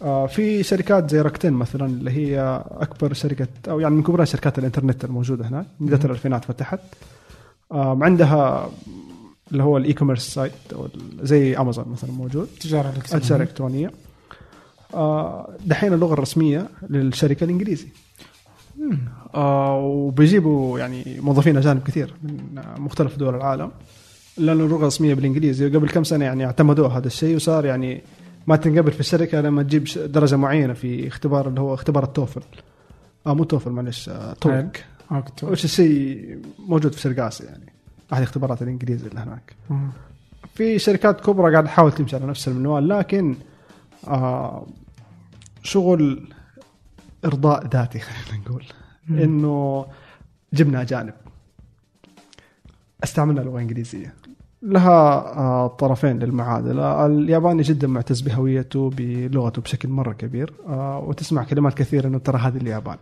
[0.02, 4.58] آه، في شركات زي راكتين مثلا اللي هي أكبر شركة أو يعني من كبرى شركات
[4.58, 6.80] الإنترنت الموجودة هناك بدايه الألفينات فتحت.
[7.72, 8.70] آه، عندها
[9.52, 10.88] اللي هو ال e-commerce site أو
[11.22, 12.48] زي أمازون مثلا موجود.
[12.60, 13.16] تجارة الإلكترونية.
[13.22, 13.90] التجارة الإلكترونية.
[15.66, 17.88] دحين اللغة الرسمية للشركة الانجليزي
[19.34, 23.70] آه، وبيجيبوا يعني موظفين أجانب كثير من مختلف دول العالم.
[24.38, 28.02] لأنه اللغة الرسميه بالإنجليزي وقبل كم سنة يعني اعتمدوا هذا الشيء وصار يعني
[28.46, 32.42] ما تنقبل في الشركة لما تجيب درجة معينة في اختبار اللي هو اختبار التوفل.
[33.26, 34.52] آه مو توفل معلش آه، توك.
[35.42, 37.72] وش الشيء موجود في شرق آسيا يعني؟
[38.12, 39.52] أحد اختبارات الانجليزي اللي هناك.
[39.70, 39.90] مم.
[40.54, 43.34] في شركات كبرى قاعد تحاول تمشي على نفس المنوال لكن
[44.08, 44.66] آه
[45.62, 46.28] شغل
[47.24, 48.64] إرضاء ذاتي خلينا نقول.
[49.10, 49.86] إنه
[50.52, 51.14] جبنا أجانب.
[53.04, 54.14] استعملنا لغة إنجليزية.
[54.62, 54.90] لها
[55.36, 57.06] آه طرفين للمعادلة.
[57.06, 60.52] الياباني جدا معتز بهويته بلغته بشكل مرة كبير.
[60.68, 62.96] آه وتسمع كلمات كثيرة إنه ترى هذه اليابان.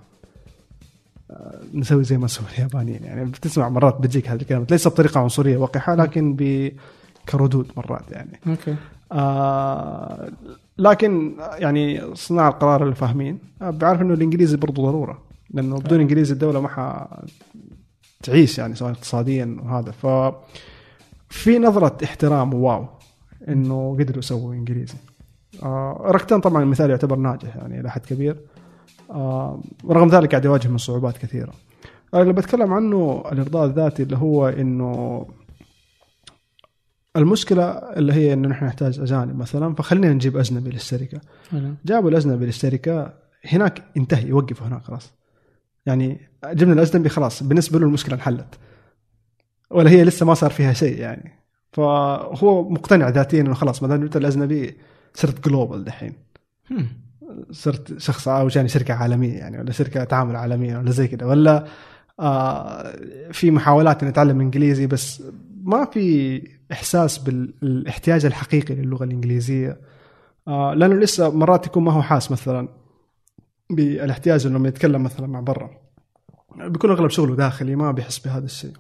[1.30, 3.04] آه نسوي زي ما سووا اليابانيين.
[3.04, 4.70] يعني بتسمع مرات بتجيك هذه الكلمات.
[4.70, 6.72] ليس بطريقة عنصرية وقحه لكن ب
[7.28, 8.40] كردود مرات يعني.
[8.46, 8.76] أوكي.
[9.12, 10.32] آه
[10.79, 15.18] لكن يعني صناع القرار اللي فاهمين آه بيعرف إنه الإنجليزي برضو ضرورة
[15.51, 17.09] لأنه بدون إنجليزي الدولة ما ح
[18.22, 19.91] تعيش يعني سواء اقتصاديا وهذا.
[19.91, 20.07] ف
[21.29, 22.87] في نظرة احترام وواو
[23.49, 24.95] إنه قدروا يسووا إنجليزي.
[25.62, 28.37] آه ركتان طبعا المثال يعتبر ناجح يعني إلى حد كبير.
[29.11, 29.61] آه
[29.91, 31.53] رغم ذلك قاعد يواجه من صعوبات كثيرة.
[32.14, 35.26] آه اللي بتكلم عنه الإرضاء الذاتي اللي هو إنه
[37.18, 41.20] المشكلة اللي هي إنه نحن نحتاج أجانب مثلا فخلينا نجيب أجنبي للشركة.
[41.84, 43.14] جابوا الأجنبي للشركة
[43.44, 45.12] هناك انتهي يوقفوا هناك خلاص.
[45.86, 48.58] يعني جبنا الأجنبي خلاص بالنسبة له المشكلة انحلت.
[49.70, 51.32] ولا هي لسه ما صار فيها شيء يعني.
[51.72, 54.76] فهو مقتنع ذاتيا إنه خلاص ما دام جبت الأجنبي
[55.14, 56.12] صرت جلوبال دحين.
[57.50, 61.66] صرت شخص أو يعني شركة عالمية يعني ولا شركة تعامل عالمية ولا زي كذا ولا
[62.20, 62.96] آه
[63.32, 65.22] في محاولات ان اتعلم إنجليزي بس
[65.62, 69.80] ما في إحساس بالاحتياج الحقيقي للغة الإنجليزية.
[70.48, 72.68] آه لأنه لسه مرات يكون ما هو حاس مثلا
[73.70, 75.70] بالإحتياج انه لما يتكلم مثلا مع برا.
[76.56, 78.72] بيكون أغلب شغله داخلي ما بيحس بهذا الشيء.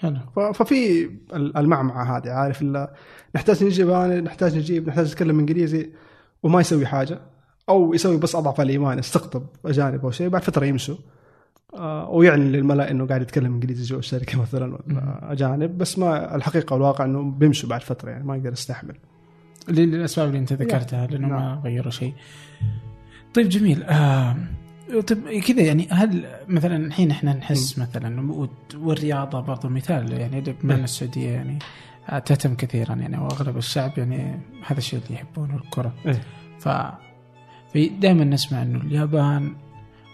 [0.00, 0.52] حلو.
[0.52, 1.04] ففي
[1.34, 2.64] ال- المعمعة هذه عارف
[3.34, 5.90] نحتاج نجيب نحتاج نجيب نحتاج نتكلم إنجليزي
[6.42, 7.20] وما يسوي حاجة
[7.68, 10.96] أو يسوي بس أضعف الإيمان يستقطب أجانب أو شيء بعد فترة يمشوا.
[12.08, 15.78] ويعلن للملا إنه قاعد يتكلم إنجليزي جوا الشركة مثلا ولا أجانب.
[15.78, 18.94] بس ما الحقيقة والواقع إنه بيمشوا بعد فترة يعني ما يقدر يستحمل
[19.68, 22.12] للأسباب اللي أنت ذكرتها لأنه ما غيروا شيء.
[23.34, 23.82] طيب جميل.
[23.82, 24.36] آه
[25.06, 30.74] طيب كذا يعني هل مثلا الحين إحنا نحس مثلا و- والرياضة برضو مثال يعني بما
[30.74, 31.58] ان السعودية يعني
[32.08, 35.92] آه، تهتم كثيرا يعني واغلب الشعب يعني هذا الشيء اللي يحبونه الكرة.
[36.06, 36.20] إيه.
[36.58, 36.68] ف
[38.00, 39.52] دائما نسمع إنه اليابان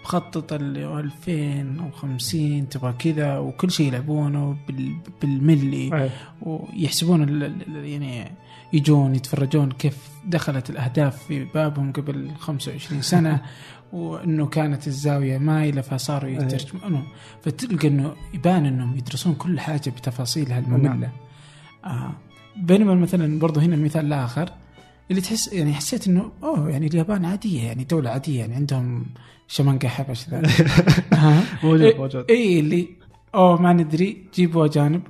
[0.05, 6.11] مخطط ال 2050 تبغى كذا وكل شيء يلعبونه بال- بالملي.
[6.43, 8.31] ويحسبون يعني
[8.73, 9.97] يجون يتفرجون كيف
[10.27, 13.43] دخلت الأهداف في بابهم قبل 25 سنة
[13.93, 17.03] وإنه كانت الزاوية مايله فصاروا يترجمون
[17.43, 21.11] فتلقى إنه يبان إنهم يدرسون كل حاجة بتفاصيلها المملة.
[21.85, 22.13] آه.
[22.57, 24.51] بينما مثلا برضو هنا المثال الآخر
[25.11, 29.07] اللي تحس يعني حسيت إنه أوه يعني اليابان عادية يعني دولة عادية يعني عندهم
[29.49, 30.43] شمنقه حبش ذا؟
[31.65, 32.31] موجود إيه- موجود.
[32.31, 32.89] اي اللي
[33.35, 35.03] اوه ما ندري جيبوا اجانب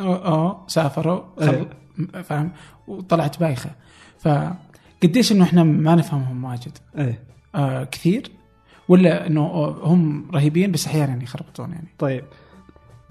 [0.00, 1.66] اوه, أوه سافروا خل...
[2.24, 2.52] فاهم؟
[2.88, 3.70] وطلعت بايخة.
[4.18, 6.78] فقديش إنه إحنا ما نفهمهم واجد.
[6.98, 7.22] إيه.
[7.54, 8.30] آه كثير.
[8.88, 9.46] ولا إنه
[9.82, 11.88] هم رهيبين بس أحيانا يخربطون يعني.
[11.98, 12.24] طيب.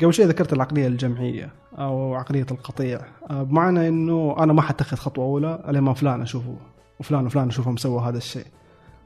[0.02, 3.02] قبل شوي ذكرت العقلية الجمعية أو عقلية القطيع.
[3.30, 6.56] آه، بمعنى إنه أنا ما حتخذ خطوة أولى لما فلان أشوفه
[7.00, 8.46] وفلان وفلان أشوفهم سووا هذا الشيء.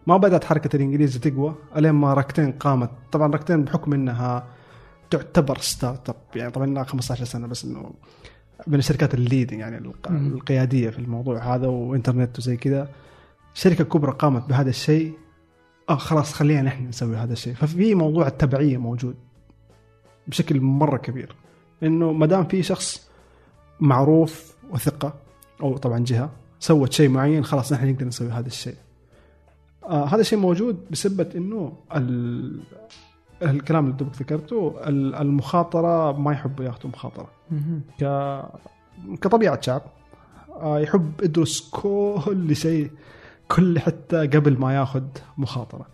[0.07, 2.89] ما بدأت حركة الانجليزي تقوى إلين ما راكوتين قامت.
[3.11, 4.47] طبعا راكوتين بحكم إنها
[5.09, 7.91] تعتبر startup يعني طبعا لها 15 سنة بس إنه
[8.67, 9.91] من الشركات الليدنج يعني.
[10.09, 12.89] القيادية في الموضوع هذا وإنترنت وزي كذا.
[13.53, 15.13] شركة كبرى قامت بهذا الشيء.
[15.89, 17.53] آه خلاص خلينا نحن نسوي هذا الشيء.
[17.53, 19.15] ففي موضوع التبعية موجود
[20.27, 21.35] بشكل مرة كبير.
[21.83, 23.09] إنه ما دام في شخص
[23.79, 25.13] معروف وثقة
[25.61, 26.29] أو طبعا جهة
[26.59, 28.75] سوت شيء معين خلاص نحن نقدر نسوي هذا الشيء.
[29.89, 32.59] آه هذا الشيء موجود بسبب إنه ال...
[33.41, 37.27] الكلام اللي دوبك ذكرته ال- المخاطرة ما يحبوا ياخذوا مخاطرة.
[37.99, 38.03] ك...
[39.21, 39.81] كطبيعة شعب
[40.61, 42.91] آه يحب يدرس كل شيء
[43.51, 45.03] كل حتى قبل ما ياخذ
[45.37, 45.85] مخاطرة.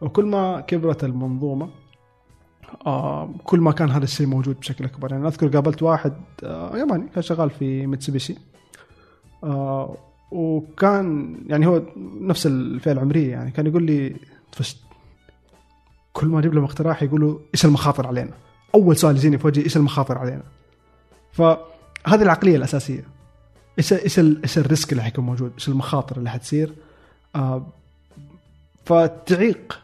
[0.00, 1.68] وكل ما كبرت المنظومة
[2.86, 5.12] آه كل ما كان هذا الشيء موجود بشكل أكبر.
[5.12, 6.12] يعني أذكر قابلت واحد
[6.44, 8.34] آه ياباني كان شغال في ميتسوبيشي
[9.44, 9.96] آه
[10.30, 11.82] وكان يعني هو
[12.20, 14.16] نفس الفئه العمريه يعني كان يقول لي
[16.12, 18.30] كل ما أجيب لهم اقتراح يقولوا إيش المخاطر علينا؟
[18.74, 20.42] أول سؤال يجيني في وجهي إيش المخاطر علينا؟
[21.32, 23.04] فهذه العقلية الأساسية.
[23.78, 26.74] إيش إيش إيش الريسك اللي حيكون موجود؟ إيش المخاطر اللي حتصير؟
[27.36, 27.66] آه
[28.84, 29.80] فتعيق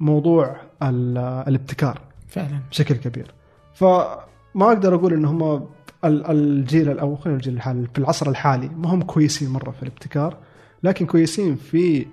[0.00, 1.18] موضوع ال-
[1.48, 2.60] الابتكار فعلا.
[2.70, 3.30] بشكل كبير.
[3.74, 4.16] فما
[4.56, 5.68] أقدر أقول إن هم
[6.04, 8.68] الجيل أو خلينا الجيل الحالي في العصر الحالي.
[8.68, 10.36] ما هم كويسين مرة في الابتكار
[10.82, 12.06] لكن كويسين في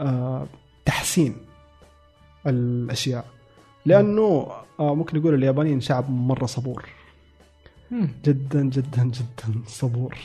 [0.00, 0.46] آه،
[0.84, 1.36] تحسين
[2.46, 3.24] الأشياء.
[3.86, 4.48] لأنه
[4.80, 6.88] آه، ممكن نقول اليابانيين شعب مرة صبور.
[8.24, 10.16] جدا جدا جدا صبور.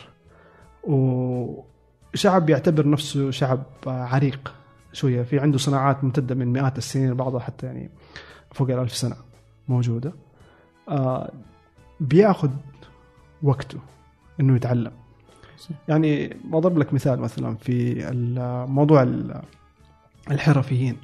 [0.83, 4.53] وشعب يعتبر نفسه شعب آه، عريق
[4.93, 5.21] شوية.
[5.21, 7.89] في عنده صناعات ممتدة من مئات السنين بعضها حتى يعني
[8.51, 9.15] فوق الألف سنة
[9.67, 10.13] موجودة.
[11.99, 12.49] بياخذ
[13.43, 13.77] وقته
[14.39, 14.91] إنه يتعلم.
[15.87, 18.05] يعني بضرب لك مثال مثلا في
[18.69, 19.41] موضوع ال-
[20.31, 20.97] الحرفيين.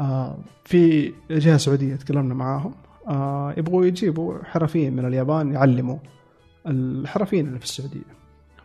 [0.00, 2.72] آه في جهة سعودية تكلمنا معاهم.
[3.08, 5.98] آه يبغوا يجيبوا حرفيين من اليابان يعلموا
[6.66, 8.18] الحرفيين اللي في السعودية.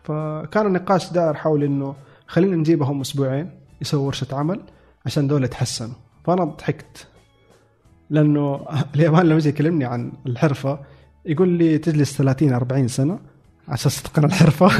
[0.04, 1.96] فكان النقاش دار حول إنه
[2.28, 3.50] خلينا نجيبهم أسبوعين
[3.82, 4.62] يسووا ورشة عمل
[5.06, 7.08] عشان دول يتحسنوا فأنا ضحكت.
[8.10, 8.66] لأنه
[8.96, 10.80] اليابان لما يجي يكلمني عن الحرفة
[11.26, 13.20] يقول لي تجلس 30 40 سنة
[13.68, 14.66] عشان تتقن الحرفة.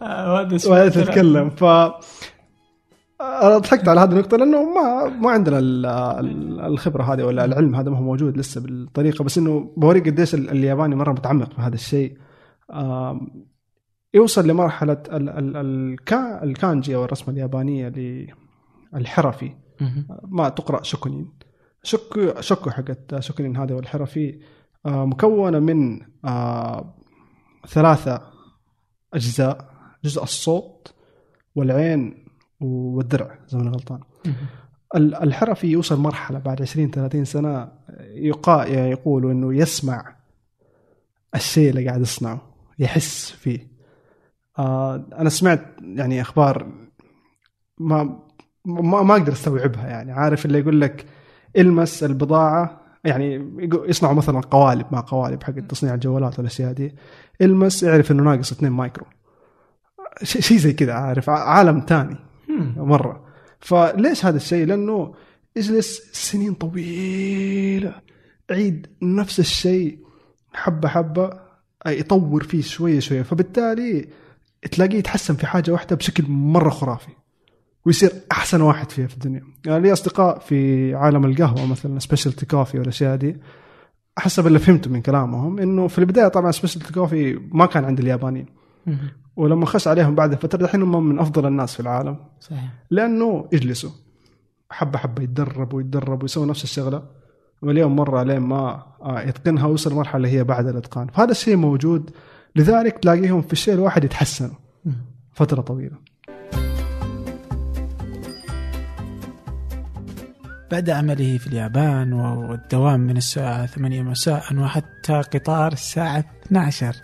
[0.00, 1.50] وهذا ولا تتكلم.
[1.50, 1.64] ف
[3.20, 7.74] أنا ضحكت على هذه النقطة لأنه ما ما عندنا ال- ال- الخبرة هذه ولا العلم
[7.74, 9.24] هذا ما هو موجود لسه بالطريقة.
[9.24, 12.16] بس إنه بوريك قديش ال- الياباني مرة متعمق في هذا الشيء.
[14.14, 17.92] يوصل لمرحلة ال- ال- الكا- الكانجي أو الرسمة اليابانية
[18.94, 19.50] للحرفي.
[20.28, 21.28] ما تقرأ شوكونين
[21.82, 24.40] شوكو شوكو حقت شوكونين هذا والحرفي
[24.86, 26.94] آه، مكونة من آه،
[27.68, 28.22] ثلاثة
[29.14, 29.78] أجزاء.
[30.04, 30.94] جزء الصوت
[31.54, 32.24] والعين
[32.60, 34.00] والدرع إذا ماني غلطان.
[34.96, 40.16] الحرفي يوصل مرحلة بعد 20 30 سنة يقا يعني يقولوا إنه يسمع
[41.34, 42.40] الشيء اللي قاعد يصنعه
[42.78, 43.68] يحس فيه.
[44.58, 46.72] آه أنا سمعت يعني أخبار
[47.78, 48.18] ما
[48.64, 50.12] ما, ما أقدر أستوعبها يعني.
[50.12, 51.06] عارف اللي يقول لك
[51.56, 53.56] المس البضاعة يعني
[53.88, 56.94] يصنعوا مثلا قوالب مع قوالب حق تصنيع الجوالات والأشياء دي.
[57.40, 59.06] المس يعرف إنه ناقص 2 مايكرو.
[60.22, 62.16] شيء زي كذا عارف عالم تاني
[62.48, 62.74] مم.
[62.76, 63.24] مرة.
[63.60, 65.14] فليش هذا الشيء؟ لأنه
[65.56, 67.94] إجلس سنين طويلة
[68.50, 69.98] عيد نفس الشيء
[70.52, 71.30] حبة حبة
[71.86, 73.22] يطور فيه شوية شوية.
[73.22, 74.08] فبالتالي
[74.72, 77.12] تلاقيه يتحسن في حاجة واحدة بشكل مرة خرافي.
[77.86, 79.42] ويصير أحسن واحد فيها في الدنيا.
[79.66, 83.36] يعني لي أصدقاء في عالم القهوة مثلا specialty coffee والاشياء دي
[84.18, 88.46] حسب اللي فهمته من كلامهم إنه في البداية طبعا specialty coffee ما كان عند اليابانيين.
[89.36, 92.16] ولما خش عليهم بعد فترة الحين هم من أفضل الناس في العالم.
[92.40, 92.64] صحيح.
[92.90, 93.90] لأنه يجلسوا.
[94.70, 97.02] حبة حبة يتدربوا يتدربوا يسووا نفس الشغلة.
[97.62, 101.06] واليوم مرة لين ما آه، يتقنها ويوصل المرحله اللي هي بعد الإتقان.
[101.06, 102.10] فهذا الشيء موجود.
[102.56, 104.56] لذلك تلاقيهم في الشيء الواحد يتحسنوا.
[105.32, 105.96] فترة طويلة.
[110.70, 116.96] بعد عمله في اليابان والدوام من الساعة 8 مساء وحتى قطار الساعة 12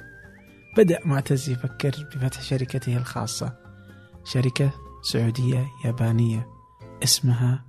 [0.76, 3.52] بدأ معتز يفكر بفتح شركته الخاصة
[4.24, 4.70] شركة
[5.02, 6.46] سعودية يابانية
[7.02, 7.64] اسمها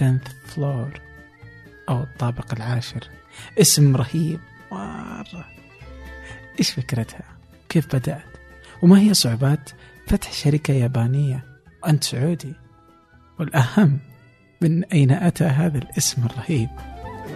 [0.00, 1.00] 10th فلور
[1.88, 3.08] أو الطابق العاشر
[3.60, 4.40] اسم رهيب
[4.72, 5.44] مرة
[6.58, 7.38] إيش فكرتها؟
[7.68, 8.22] كيف بدأت؟
[8.82, 9.70] وما هي صعوبات
[10.06, 11.44] فتح شركة يابانية
[11.82, 12.54] وأنت سعودي؟
[13.38, 13.98] والأهم
[14.60, 16.68] من أين أتى هذا الاسم الرهيب؟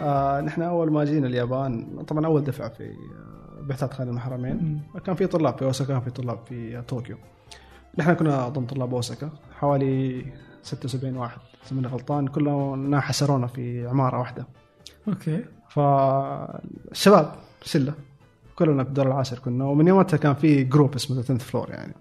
[0.00, 5.14] آه نحن أول ما جينا اليابان طبعا أول دفعة في آه بعثات خارج الحرمين كان
[5.14, 7.16] في طلاب في أوساكا كان في طلاب في طوكيو.
[7.98, 10.24] نحن كنا ضمن طلاب أوساكا حوالي
[10.62, 14.46] 76 واحد إذا ماني غلطان كلنا حشرونا في عمارة واحدة.
[15.08, 15.44] أوكي.
[15.68, 17.94] فالشباب شله
[18.56, 21.94] كلنا في الدور العاشر كنا ومن يومتها كان في جروب اسمه The Floor يعني.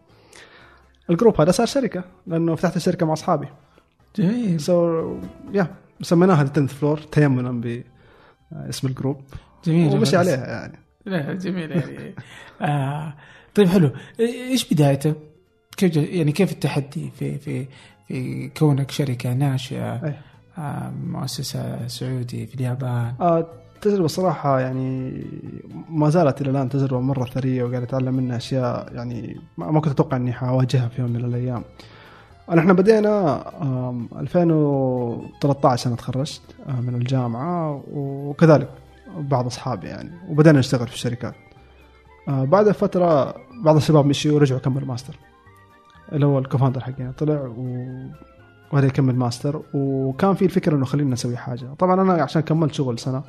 [1.09, 3.47] الجروب هذا صار شركة لأنه فتحت الشركة مع أصحابي.
[4.15, 4.59] جميل.
[4.59, 5.15] so
[5.53, 5.67] يا
[6.01, 7.51] سميناها The Floor تيمنا
[8.51, 9.21] باسم الجروب.
[9.65, 10.79] جميل ومشي عليها يعني.
[11.05, 12.15] لا جميل يعني.
[12.61, 13.13] آه
[13.55, 13.91] طيب حلو.
[14.19, 15.13] إيش بدايته؟
[15.77, 17.67] كيف يعني كيف التحدي في في
[18.07, 20.15] في كونك شركة ناشئة.
[20.57, 23.47] آه مؤسسة سعودي في اليابان؟ آه
[23.81, 25.23] تجربة صراحة يعني
[25.89, 30.17] ما زالت إلى الآن تجربة مرة ثرية وقاعد أتعلم منها أشياء يعني ما كنت أتوقع
[30.17, 31.63] إني حواجهها في يوم من
[32.49, 32.65] الأيام.
[32.65, 38.69] نحن بدينا آم، 2013 أنا تخرجت آه، من الجامعة وكذلك
[39.17, 41.33] بعض أصحابي يعني وبدأنا نشتغل في الشركات.
[42.27, 45.15] آه، بعد فترة بعض الشباب مشوا ورجعوا كملوا ماستر.
[46.11, 47.87] اللي هو ال co-founder حقنا طلع و
[48.73, 52.99] وهذا يكمل ماستر وكان في الفكرة إنه خلينا نسوي حاجة طبعا أنا عشان كملت شغل
[52.99, 53.23] سنة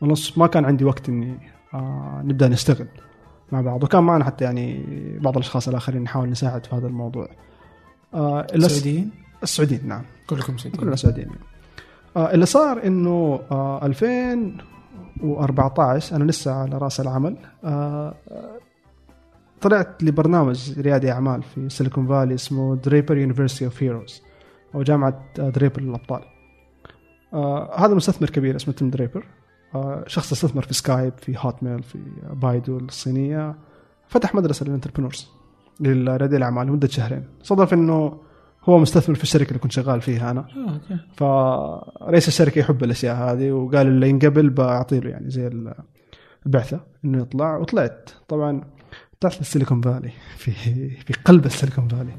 [0.00, 1.38] ونص ما كان عندي وقت إني
[1.74, 2.86] آه نبدأ نشتغل
[3.52, 4.84] مع بعض وكان معنا حتى يعني
[5.20, 7.28] بعض الأشخاص الآخرين نحاول نساعد في هذا الموضوع
[8.14, 9.10] آه السعوديين؟
[9.42, 10.02] السعوديين نعم.
[10.26, 10.82] كلكم سعوديين.
[10.84, 11.28] كلنا سعوديين.
[12.16, 18.58] آه اللي صار إنه آه 2014 أنا لسه على رأس العمل آه آه،
[19.60, 24.22] طلعت لبرنامج ريادي أعمال في Silicon Valley اسمه Draper University of Heroes
[24.74, 26.22] أو جامعة آه، دريبر للأبطال.
[27.34, 29.24] آه هذا مستثمر كبير اسمه تيم دريبر
[29.74, 31.98] آه شخص استثمر في سكايب في هوت ميل في
[32.32, 33.54] بايدو الصينية.
[34.08, 35.28] فتح مدرسة لل entrepreneurs
[35.80, 37.24] لريادي الأعمال لمدة شهرين.
[37.42, 38.20] صدف إنه
[38.64, 40.40] هو مستثمر في الشركة اللي كنت شغال فيها أنا.
[40.40, 40.98] آه، أوكي.
[41.16, 45.50] فرئيس الشركة يحب الأشياء هذه وقال اللي ينقبل بعطي له يعني زي
[46.46, 48.10] البعثة إنه يطلع وطلعت.
[48.28, 48.64] طبعا
[49.20, 50.50] طلعت لل Silicon Valley في
[50.90, 52.12] في قلب ال Silicon Valley.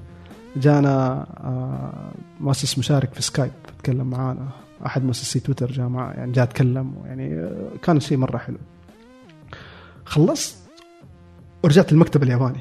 [0.55, 4.49] جانا آه، مؤسس مشارك في سكايب تكلم معانا.
[4.86, 8.57] أحد مؤسسي تويتر جاء معنا يعني جاء تكلم يعني آه، كان شيء مرة حلو.
[10.05, 10.70] خلصت
[11.64, 12.60] ورجعت المكتب الياباني.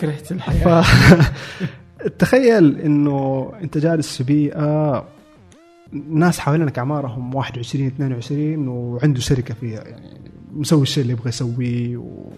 [0.00, 0.84] كرهت الحياة.
[2.18, 5.04] تخيل إنه أنت جالس في بيئة
[5.92, 10.20] ناس حوالينك أعمارهم 21 22 وعنده شركة فيها يعني
[10.52, 12.30] مسوي الشيء اللي يبغى يسويه و...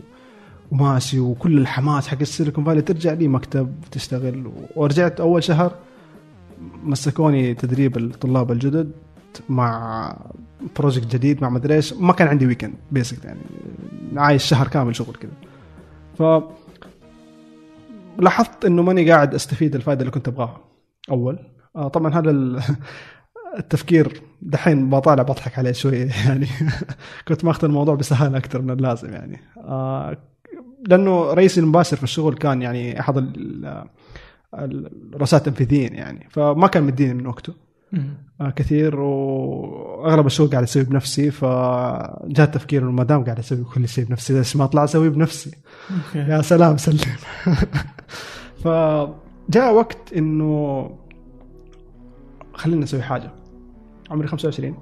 [0.71, 4.51] وماشي وكل الحماس حق السيليكون فالي ترجع لي مكتب تشتغل.
[4.77, 5.75] ورجعت أول شهر
[6.85, 8.91] مسكوني تدريب الطلاب الجدد
[9.49, 10.17] مع
[10.79, 11.93] project جديد مع مدري إيش.
[11.93, 13.41] ما كان عندي weekend basically يعني
[14.17, 15.33] عايش شهر كامل شغل كذا.
[16.19, 16.23] ف
[18.19, 20.61] لاحظت إنه ماني قاعد أستفيد الفائده اللي كنت أبغاها.
[21.11, 21.39] أول.
[21.77, 22.61] آه طبعا هذا ال-
[23.59, 26.47] التفكير دحين بطالع بضحك عليه شوية يعني
[27.29, 29.41] كنت ماخذ الموضوع بسهالة أكثر من اللازم يعني.
[29.59, 30.17] آه
[30.89, 33.85] لأنه رئيسي المباشر في الشغل كان يعني أحد ال-
[34.55, 36.27] الرؤساء التنفيذيين يعني.
[36.31, 37.53] فما كان مديني من وقته.
[38.57, 44.05] كثير وأغلب الشغل قاعد أسويه بنفسي فجاء التفكير إنه ما دام قاعد أسوي كل شيء
[44.05, 45.51] بنفسي ليش ما اطلع أسويه بنفسي.
[46.15, 46.99] يا سلام سلم.
[48.65, 50.91] فجاء وقت إنه
[52.55, 53.31] خلينا نسوي حاجة.
[54.11, 54.75] عمري 25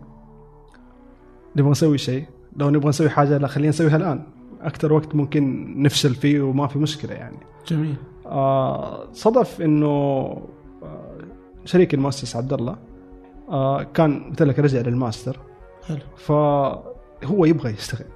[1.57, 2.25] نبغى نسوي شيء.
[2.57, 4.23] لو نبغى نسوي حاجة لا خلينا نسويها الآن.
[4.61, 7.37] أكثر وقت ممكن نفشل فيه وما في مشكلة يعني.
[7.69, 7.95] جميل.
[8.27, 9.87] آه صدف إنه
[10.83, 11.19] آه
[11.65, 12.96] شريكي المؤسس عبد الله آه
[13.95, 15.39] كان قلت لك رجع للماستر.
[15.89, 15.99] حلو.
[16.17, 18.07] فهو يبغى يشتغل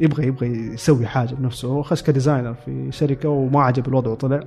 [0.00, 1.68] يبغى يبغى يسوي حاجة بنفسه.
[1.68, 4.40] هو خش ك designer في شركة وما عجب الوضع وطلع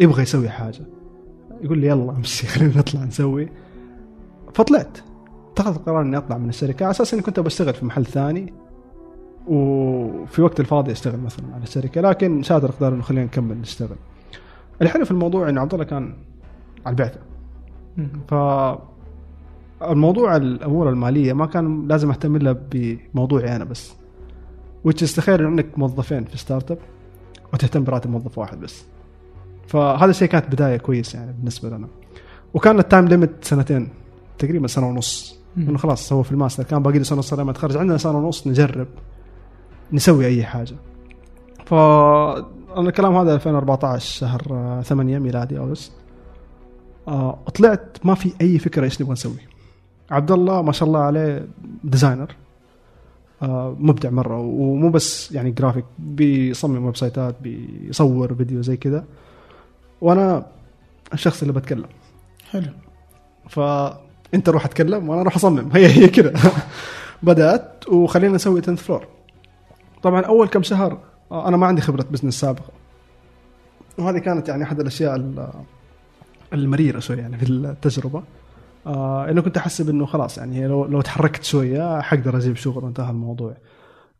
[0.00, 0.80] يبغى يسوي حاجة.
[1.60, 3.48] يقول لي يلا أمشي خلينا نطلع نسوي.
[4.54, 4.98] فطلعت.
[5.52, 6.84] اتخذت قرار إني أطلع من الشركة.
[6.84, 8.52] على أساس إني كنت بشتغل في محل ثاني
[9.46, 12.00] وفي وقت الفاضي أشتغل مثلا على الشركة.
[12.00, 13.96] لكن شاطر أقدر إنه خلينا نكمل نشتغل.
[14.82, 16.14] الحلو في الموضوع انه عبد الله كان
[16.86, 17.20] على البعثة.
[18.28, 18.34] ف
[19.82, 23.94] الموضوع الأمور المالية ما كان لازم أهتم لها بموضوعي أنا بس.
[24.88, 26.78] Which تخيل عندك موظفين في startup
[27.52, 28.84] وتهتم براتب موظف واحد بس.
[29.66, 31.88] فهذا الشيء كانت بداية كويسه يعني بالنسبة لنا.
[32.54, 33.88] وكان ال time limit سنتين
[34.38, 35.38] تقريبا سنة ونص.
[35.56, 36.62] إنه خلاص هو في الماستر.
[36.62, 38.86] كان باقي لي سنة ونص لما اتخرج عندنا سنة ونص نجرب
[39.92, 40.76] نسوي أي حاجة.
[41.66, 45.92] ف أنا الكلام هذا 2014 شهر 8 ميلادي August
[47.08, 49.53] آه طلعت ما في أي فكرة إيش نبغى نسوي.
[50.14, 51.46] عبد الله ما شاء الله عليه
[51.84, 52.34] designer.
[53.42, 59.04] آه مبدع مرة ومو بس يعني جرافيك بيصمم website ات بيصور فيديو زي كذا.
[60.00, 60.46] وأنا
[61.12, 61.84] الشخص اللي بتكلم.
[62.50, 62.66] حلو.
[63.48, 65.70] فأنت روح أتكلم وأنا أروح أصمم.
[65.74, 66.32] هي هي كذا.
[67.22, 69.06] بدأت وخلينا نسوي 10 فلور
[70.02, 70.98] طبعا أول كم شهر
[71.32, 72.70] آه، أنا ما عندي خبرة business سابقة.
[73.98, 75.48] وهذه كانت يعني أحد الأشياء ال-
[76.52, 78.22] المريرة شوي يعني في التجربة.
[78.86, 83.10] آه إنه كنت أحسب إنه خلاص يعني لو لو تحركت شوية حقدر أجيب شغل وانتهى
[83.10, 83.56] الموضوع.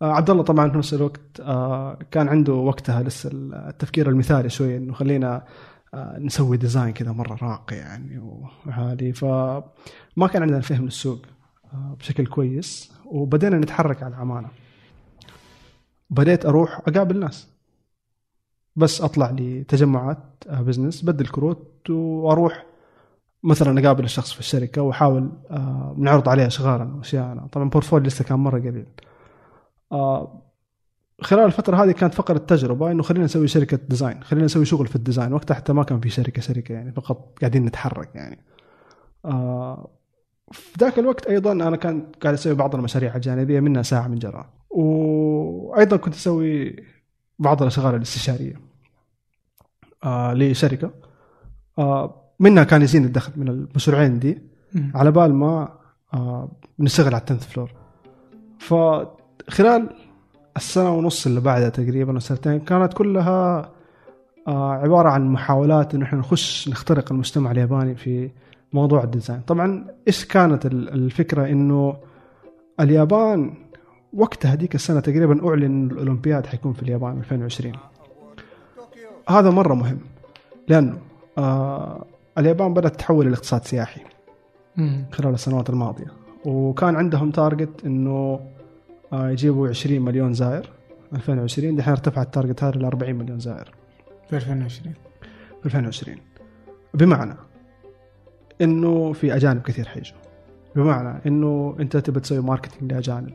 [0.02, 4.76] آه عبد الله طبعا في نفس الوقت آه كان عنده وقتها لسه التفكير المثالي شوي
[4.76, 5.44] إنه خلينا
[5.94, 8.18] آه نسوي design كذا مرة راقي يعني
[8.66, 9.12] وهذه.
[9.12, 11.22] فما كان عندنا فهم للسوق
[11.74, 14.48] آه بشكل كويس وبدينا نتحرك على الأمانة.
[16.10, 17.48] بديت أروح أقابل ناس.
[18.76, 22.66] بس أطلع لي تجمعات آه، business أبدل كروت وأروح
[23.44, 28.38] مثلا أقابل الشخص في الشركة وأحاول آه، نعرض عليه اشغالنا واشياءنا طبعا portfolio لسه كان
[28.38, 28.86] مرة قليل
[29.92, 30.42] آه،
[31.20, 34.96] خلال الفترة هذه كانت فقط التجربة إنه خلينا نسوي شركة design خلينا نسوي شغل في
[34.96, 38.38] ال design وقتها حتى ما كان في شركة شركة يعني فقط قاعدين نتحرك يعني.
[39.24, 39.90] آه،
[40.52, 44.46] في ذاك الوقت أيضا أنا كان قاعد أسوي بعض المشاريع الجانبية منها ساعة من جراء.
[44.70, 46.76] وأيضا كنت أسوي
[47.38, 48.60] بعض الأشغال الاستشارية
[50.34, 50.90] لشركة.
[52.40, 54.38] منها كان يزيد الدخل من المشروعين دي.
[54.94, 55.68] على بال ما
[56.14, 57.70] آه بنشتغل على التنث فلور
[58.58, 59.88] فخلال
[60.56, 63.70] السنة ونص اللي بعدها تقريبا السنتين كانت كلها
[64.48, 68.30] آه عبارة عن محاولات إنه إحنا نخش نخترق المجتمع الياباني في
[68.72, 69.40] موضوع ال design.
[69.40, 71.96] طبعا إيش كانت ال- الفكرة إنه
[72.80, 73.54] اليابان
[74.12, 77.72] وقتها هذيك السنة تقريبا أعلن الأولمبياد حيكون في اليابان 2020
[79.28, 79.98] هذا مرة مهم
[80.68, 80.98] لأنه
[81.38, 82.04] آه
[82.38, 84.00] اليابان بدأت تحول إلى اقتصاد سياحي.
[85.12, 86.12] خلال السنوات الماضية.
[86.44, 88.40] وكان عندهم target إنه
[89.12, 90.70] آه يجيبوا 20 مليون زائر.
[91.12, 93.74] 2020 دحين ارتفع ال target هذا ل 40 مليون زائر.
[94.30, 94.94] في 2020
[95.60, 96.16] في 2020
[96.94, 97.34] بمعنى
[98.60, 100.18] إنه في أجانب كثير حيجوا.
[100.76, 103.32] بمعنى إنه أنت تبى تسوي marketing لأجانب.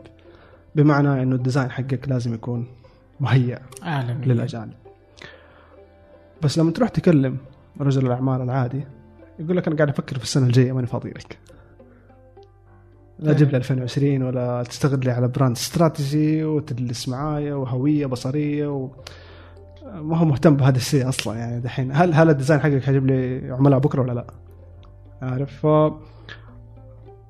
[0.75, 2.67] بمعنى إنه ال design حقك لازم يكون
[3.19, 4.25] مهيأ عالمي.
[4.25, 4.73] للأجانب.
[6.41, 7.37] بس لما تروح تكلم
[7.81, 8.83] رجل الأعمال العادي
[9.39, 11.37] يقول لك أنا قاعد أفكر في السنة الجاية ماني فاضي لك
[13.19, 18.89] لا تجيب لي 2020 ولا تشتغل لي على brand strategy وتجلس معايا وهوية بصرية و...
[19.95, 23.51] ما هو مهتم بهذا الشيء أصلا يعني دحين هل هل ال design حقك حيجيب لي
[23.51, 24.27] عملاء بكرة ولا لا؟
[25.21, 25.93] عارف ف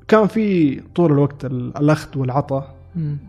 [0.08, 2.76] كان في طول الوقت ال- الأخذ والعطاء.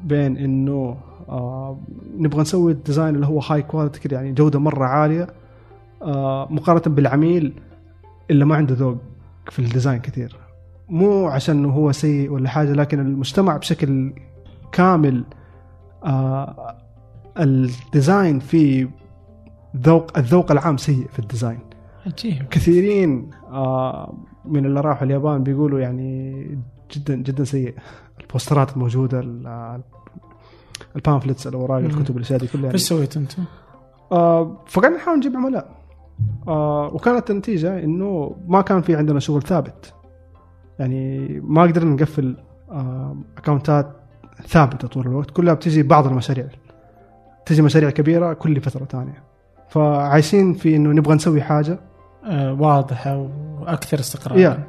[0.04, 0.96] بين إنه
[1.28, 1.78] آه
[2.18, 5.26] نبغى نسوي ال design اللي هو high quality كده يعني جودة مرة عالية
[6.50, 7.52] مقارنة بالعميل
[8.30, 8.96] اللي ما عنده ذوق
[9.50, 10.36] في ال design كثير
[10.88, 14.12] مو عشان هو سيء ولا حاجة لكن المجتمع بشكل
[14.72, 15.24] كامل
[16.04, 16.76] آه
[17.38, 18.90] ال design فيه
[19.76, 21.58] ذوق الذوق العام سيء في ال design
[22.06, 26.34] عجيب كثيرين آه من اللي راحوا اليابان بيقولوا يعني
[26.96, 27.74] جدا جدا سيء
[28.20, 29.80] البوسترات الموجودة ال-
[30.96, 31.78] ال pamphlets الاوراق.
[31.78, 32.74] الكتب الاشياء دي كلها يعني.
[32.74, 33.44] إيش سويتوا أنتم؟
[34.12, 35.79] آه فقعدنا نحاول نجيب عملاء
[36.48, 39.94] آه وكانت النتيجة إنه ما كان في عندنا شغل ثابت.
[40.78, 42.36] يعني ما قدرنا نقفل
[42.70, 43.90] آه اكونتات
[44.46, 45.30] ثابتة طول الوقت.
[45.30, 46.46] كلها بتجي بعض المشاريع.
[47.46, 49.22] تجي مشاريع كبيرة كل فترة ثانية.
[49.68, 51.80] فعايشين في إنه نبغى نسوي حاجة.
[52.24, 53.28] آه واضحة
[53.60, 54.38] وأكثر استقرار.
[54.38, 54.64] يا.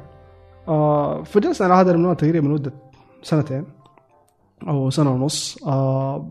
[0.68, 2.72] آه فجلسنا على هذا المنوال تقريبا مده
[3.22, 3.64] سنتين
[4.68, 5.58] أو سنة ونص.
[5.66, 6.28] آه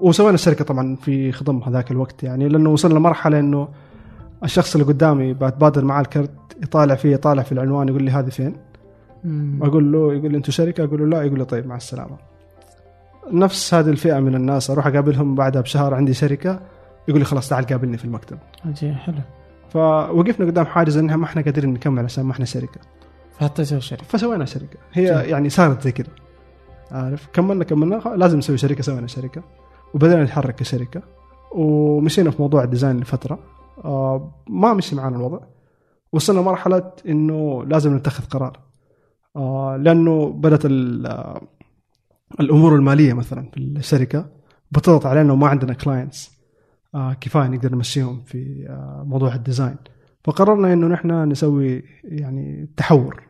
[0.00, 3.68] وسوينا الشركة طبعا في خضم هذاك الوقت يعني لأنه وصلنا لمرحلة إنه
[4.44, 6.30] الشخص اللي قدامي بتبادل معاه الكرت
[6.62, 8.56] يطالع فيه يطالع في العنوان يقول لي هذه فين؟
[9.24, 9.62] مم.
[9.62, 12.16] أقول له يقول لي أنتم شركة؟ أقول له لا يقول لي طيب مع السلامة.
[13.32, 16.60] نفس هذه الفئة من الناس أروح أقابلهم بعدها بشهر عندي شركة
[17.08, 18.38] يقول لي خلاص تعال قابلني في المكتب.
[18.64, 19.16] عجيب حلو
[19.70, 22.80] فوقفنا قدام حاجز إنها ما إحنا قادرين نكمل عشان ما إحنا شركة.
[23.38, 25.30] فحطيتوا شركة فسوينا شركة هي جميل.
[25.30, 26.08] يعني صارت زي كذا
[26.92, 29.42] عارف كملنا كملنا لازم نسوي شركة سوينا شركة
[29.94, 31.02] وبدأنا نتحرك كشركة
[31.52, 33.38] ومشينا في موضوع ال design لفترة
[34.48, 35.38] ما مشي معنا الوضع.
[36.12, 38.60] وصلنا مرحلة إنه لازم نتخذ قرار.
[39.36, 41.40] آه لأنه بدأت ال- آه،
[42.40, 44.26] الأمور المالية مثلا في الشركة
[44.70, 46.30] بتضغط علينا وما عندنا clients
[46.94, 49.76] آه كفاية نقدر نمشيهم في آه موضوع ال design
[50.24, 53.22] فقررنا إنه نحن نسوي يعني تحور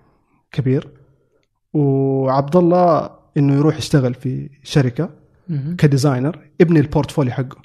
[0.53, 0.89] كبير.
[1.73, 5.11] وعبد الله إنه يروح يشتغل في شركة.
[5.79, 7.57] ك designer يبني ال portfolio حقه.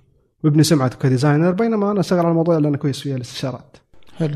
[0.45, 3.77] ويبني سمعته ك designer بينما أنا أشتغل على الموضوع اللي أنا كويس فيه الاستشارات.
[4.17, 4.35] حلو.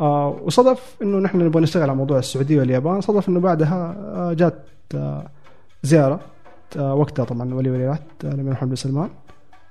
[0.00, 4.66] آه وصدف إنه نحن نبغى نشتغل على موضوع السعودية واليابان صدف إنه بعدها آه جات
[4.94, 5.26] آه
[5.82, 6.20] زيارة
[6.76, 9.08] آه وقتها طبعا ولي العهد آه الأمير محمد بن سلمان.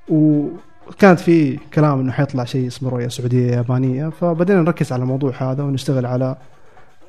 [0.09, 4.09] وكانت في كلام إنه حيطلع شيء اسمه رؤية سعودية يابانية.
[4.09, 6.35] فبدينا نركز على الموضوع هذا ونشتغل على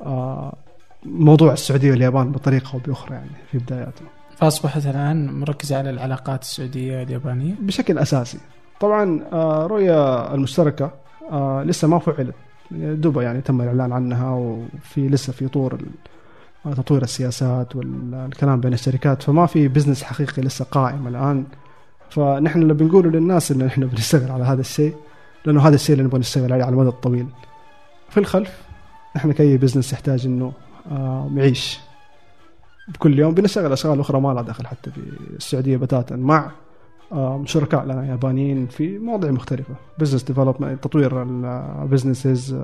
[0.01, 0.53] آه
[1.05, 4.05] موضوع السعودية واليابان بطريقة أو بأخرى يعني في بداياته.
[4.37, 8.37] فأصبحت الآن مركزة على العلاقات السعودية اليابانيه بشكل أساسي.
[8.81, 10.91] طبعا آه، رؤية المشتركة
[11.31, 12.35] آه، لسه ما فعلت.
[12.71, 19.23] دوبا يعني تم الإعلان عنها وفي لسه في طور ال- تطوير السياسات والكلام بين الشركات.
[19.23, 21.43] فما في بزنس حقيقي لسه قائم الآن.
[22.09, 24.95] فنحن اللي بنقوله للناس إن إحنا بنشتغل على هذا الشيء
[25.45, 27.27] لأنه هذا الشيء اللي نبغى نشتغل عليه على المدى الطويل.
[28.09, 28.61] في الخلف
[29.15, 30.27] إحنا كأي business يحتاج
[30.91, 31.79] آه، يعيش
[32.87, 34.97] بكل يوم بنشتغل أشغال أخرى ما لها دخل حتى في
[35.37, 36.15] السعودية بتاتا.
[36.15, 36.51] مع آه،
[37.45, 39.75] شركاء لنا يابانيين في مواضيع مختلفة.
[39.99, 42.57] business development تطوير ال businesses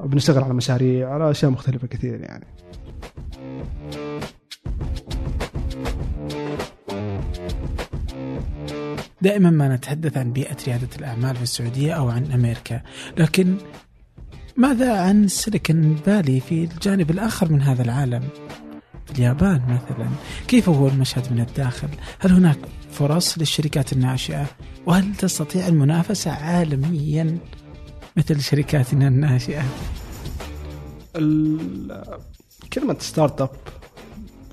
[0.00, 2.46] بنشتغل على مشاريع على أشياء مختلفة كثير يعني.
[9.22, 12.82] دائما ما نتحدث عن بيئة ريادة الأعمال في السعودية أو عن أمريكا
[13.18, 13.54] لكن
[14.56, 18.22] ماذا عن سيليكون فالي في الجانب الآخر من هذا العالم؟
[19.14, 20.08] اليابان مثلا.
[20.48, 21.88] كيف هو المشهد من الداخل؟
[22.18, 22.58] هل هناك
[22.92, 24.46] فرص للشركات الناشئة.
[24.86, 27.38] وهل تستطيع المنافسة عالميا
[28.16, 29.62] مثل شركاتنا الناشئة؟
[31.16, 32.04] ال-
[32.72, 33.50] كلمة startup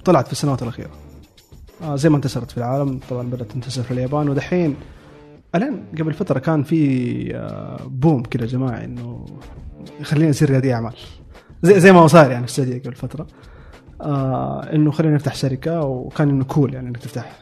[0.06, 0.90] طلعت في السنوات الأخيرة.
[1.84, 4.30] آه زي ما انتشرت في العالم طبعا بدأت تنتشر في اليابان.
[4.30, 4.76] ودحين
[5.56, 9.26] الان قبل فترة كان في آه بوم كده جماعي إنه
[10.04, 10.94] خلينا نصير ريادي أعمال.
[11.64, 13.28] زي زي ما هو صار يعني في السعودية قبل فترة.
[14.02, 17.40] آه إنه خلينا نفتح شركة وكان إنه كول يعني إنك تفتح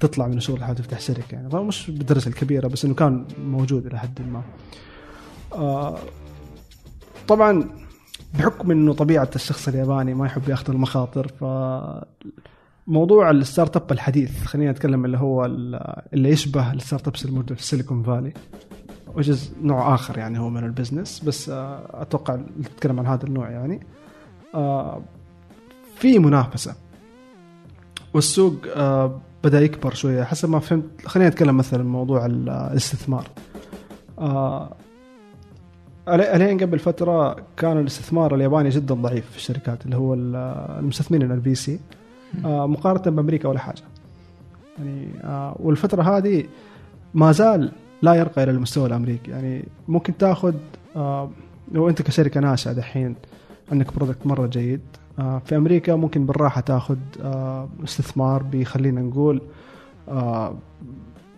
[0.00, 1.48] تطلع من الشغل لحد تفتح شركة يعني.
[1.64, 4.42] مش بالدرجة الكبيرة بس إنه كان موجود إلى حد ما.
[5.52, 5.98] آه
[7.28, 7.64] طبعا
[8.38, 11.44] بحكم إنه طبيعة الشخص الياباني ما يحب يأخذ المخاطر ف
[12.86, 17.60] موضوع ال startup الحديث خلينا نتكلم اللي هو ال- اللي يشبه ال startups الموجوده في
[17.60, 18.32] السيليكون فالي
[19.14, 23.50] وجز نوع آخر يعني هو من ال business بس آه، أتوقع نتكلم عن هذا النوع
[23.50, 23.80] يعني.
[24.54, 25.02] آه،
[25.96, 26.74] في منافسة.
[28.14, 30.22] والسوق آه، بدأ يكبر شوية.
[30.24, 33.26] حسب ما فهمت خلينا نتكلم مثلا موضوع ال- الاستثمار.
[34.18, 34.74] آه،
[36.08, 40.36] ألين قبل فترة كان الاستثمار الياباني جدا ضعيف في الشركات اللي هو ال-
[40.78, 41.80] المستثمرين ال VC
[42.44, 43.82] مقارنة بأمريكا ولا حاجة.
[44.78, 46.44] يعني آه، والفترة هذه
[47.14, 49.30] ما زال لا يرقى إلى المستوى الأمريكي.
[49.30, 50.54] يعني ممكن تأخذ
[51.72, 53.14] لو أنت كشركة ناشئة دحين
[53.72, 54.80] عندك product مرة جيد.
[55.16, 59.42] في أمريكا ممكن بالراحة تأخذ آه، استثمار بخلينا نقول
[60.08, 60.58] آه،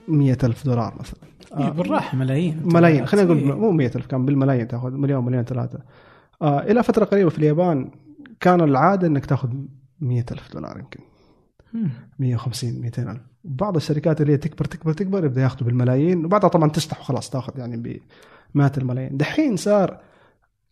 [0.08, 1.20] مية ألف دولار مثلا.
[1.58, 2.60] إيه، بالراحة ملايين.
[2.64, 3.06] ملايين.
[3.06, 3.52] خلينا نقول إيه.
[3.52, 5.78] مو 100 ألف كان بالملايين تأخذ مليون مليون ثلاثة.
[6.42, 7.90] آه إلى فترة قريبة في اليابان
[8.40, 9.48] كان العادة إنك تأخذ
[10.00, 11.00] 100 ألف دولار يمكن.
[11.72, 11.90] مم.
[12.18, 13.20] 150 200 ألف.
[13.44, 17.58] بعض الشركات اللي هي تكبر تكبر تكبر يبدأ يأخذوا بالملايين وبعدها طبعا تشطح وخلاص تأخذ
[17.58, 18.00] يعني
[18.54, 19.16] بمئات الملايين.
[19.16, 20.00] دحين صار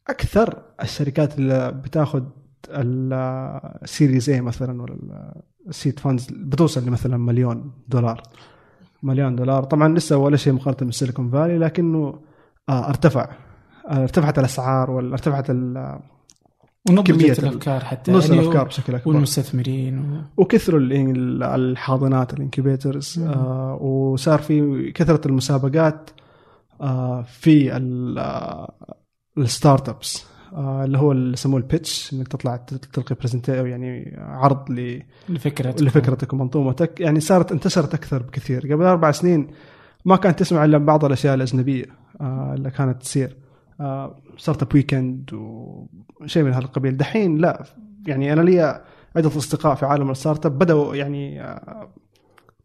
[0.09, 2.23] أكثر الشركات اللي بتأخذ
[2.71, 5.35] السيريز اي مثلا ولا
[5.69, 8.23] ال seed funds بتوصل لمثلا مليون دولار.
[9.03, 9.65] مليون دولار.
[9.65, 12.21] طبعا لسه ولا شيء مقارنة بالسيليكون فالي لكنه
[12.69, 13.29] آه ارتفع.
[13.89, 19.09] آه ارتفعت الأسعار وارتفعت ونضجت كمية الأفكار حتى نص يعني الأفكار بشكل أكبر.
[19.13, 20.43] والمستثمرين و...
[20.43, 26.11] وكثروا ال- الحاضنات ال incubators آه وصار في كثرة المسابقات
[26.81, 28.73] آه في آه،
[29.39, 30.27] ال startups.
[30.57, 32.57] اللي هو اللي يسموه ال pitch إنك تطلع
[32.93, 38.73] تلقي presentation يعني عرض ل لفكرتك لفكرتك ومنظومتك يعني صارت انتشرت أكثر بكثير.
[38.73, 39.47] قبل أربع سنين
[40.05, 41.85] ما كانت تسمع إلا بعض الأشياء الأجنبية
[42.21, 43.37] آه اللي كانت تصير.
[43.81, 45.31] آه Startup Weekend
[46.21, 47.65] وشيء من هذا القبيل دحين لا.
[48.07, 48.83] يعني أنا لي
[49.17, 50.59] عدة أصدقاء في عالم ال startup.
[50.59, 51.89] بدأوا يعني آه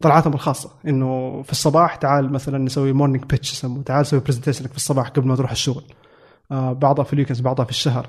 [0.00, 0.70] طلعاتهم الخاصة.
[0.86, 3.82] إنه في الصباح تعال مثلا نسوي morning pitch يسموه.
[3.82, 5.82] تعال سوي presentation ك في الصباح قبل ما تروح الشغل.
[5.82, 6.05] آه
[6.50, 8.08] بعضها في ال weekends بعضها في الشهر.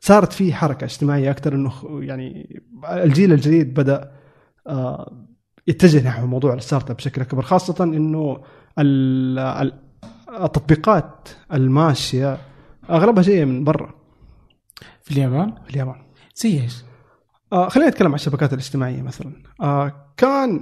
[0.00, 2.60] صارت في حركة اجتماعية أكثر إنه يعني
[2.90, 4.12] الجيل الجديد بدأ
[4.66, 5.24] آه
[5.66, 8.42] يتجه نحو موضوع ال startup بشكل أكبر خاصة إنه
[8.78, 9.80] ال- ال-
[10.40, 12.38] التطبيقات الماشية
[12.90, 13.94] أغلبها جاية من برا.
[15.02, 15.96] في اليابان؟ في اليابان.
[16.34, 16.82] زي إيش؟
[17.52, 19.32] آه خلينا نتكلم عن الشبكات الاجتماعية مثلا.
[19.60, 20.60] آه كان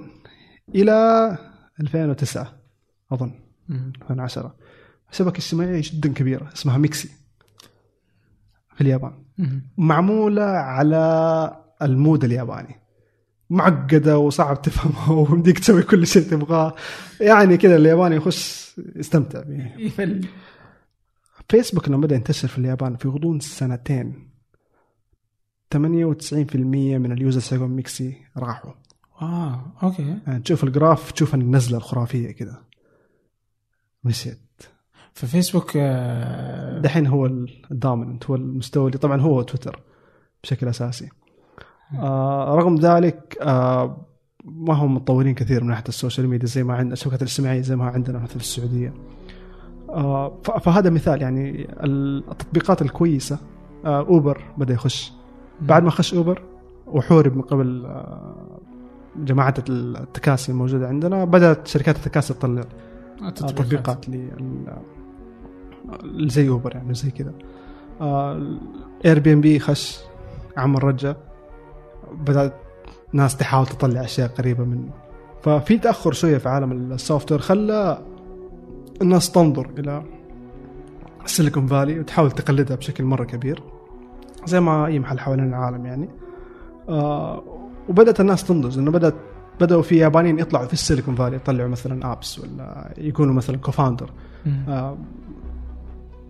[0.75, 0.93] إلى
[1.81, 2.53] 2009
[3.13, 3.33] أظن
[3.69, 3.93] مم.
[4.03, 4.57] 2010
[5.11, 7.09] شبكه اجتماعيه جدا كبيره اسمها ميكسي
[8.75, 9.13] في اليابان.
[9.77, 12.81] معمولة على المود الياباني.
[13.51, 16.75] معقدة وصعب تفهمها ومديك تسوي كل شيء تبغاه.
[17.21, 19.43] يعني كذا الياباني يخش يستمتع
[19.79, 20.27] يفل.
[21.49, 24.31] فيسبوك لما بدأ ينتشر في اليابان في غضون سنتين
[25.75, 25.79] 98%
[26.57, 28.73] من ال users حقهم ميكسي راحوا.
[29.23, 30.19] آه أوكي.
[30.27, 32.65] يعني تشوف ال graph تشوف النزلة الخرافية كذا.
[34.05, 34.39] مشيت
[35.17, 37.27] ففيسبوك آه، دحين هو
[37.71, 39.81] ال dominant هو المستوى اللي طبعا هو تويتر
[40.43, 41.09] بشكل أساسي.
[41.99, 44.07] آه رغم ذلك آه
[44.45, 47.77] ما هم متطورين كثير من ناحية ال social media زي ما عندنا الشبكات الاجتماعية زي
[47.77, 48.95] ما عندنا مثلا في السعودية.
[49.89, 53.39] آه فهذا مثال يعني التطبيقات الكويسة
[53.85, 55.13] آه اوبر بدأ يخش.
[55.61, 56.43] بعد ما خش اوبر
[56.87, 58.61] وحورب من قبل آه
[59.17, 62.65] جماعة التكاسي الموجودة عندنا بدأت شركات التكاسي تطلع
[63.37, 64.07] تطبيقات.
[66.15, 67.33] زي اوبر يعني زي كذا.
[69.05, 69.99] اير بي ان بي خش
[70.57, 71.17] عمل رجه
[72.13, 72.55] بدأت
[73.13, 74.91] ناس تحاول تطلع أشياء قريبة منه.
[75.43, 78.03] ففي تأخر شوية في عالم ال software خلى
[79.03, 80.03] الناس تنظر إلى
[81.27, 83.63] سيليكون فالي وتحاول تقلدها بشكل مرة كبير
[84.45, 86.09] زي ما اي محل حوالين العالم يعني.
[86.89, 87.43] آه
[87.89, 89.15] وبدأت الناس تنضج انه بدات
[89.61, 94.11] بدأوا في يابانيين يطلعوا في السيليكون فالي يطلعوا مثلا apps ولا يكونوا مثلا co-founder
[94.69, 94.99] آه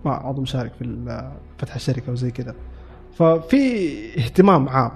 [0.07, 1.24] ما عضو مشارك في
[1.59, 2.55] فتح الشركة وزي كذا.
[3.15, 3.89] ففي
[4.19, 4.91] اهتمام عام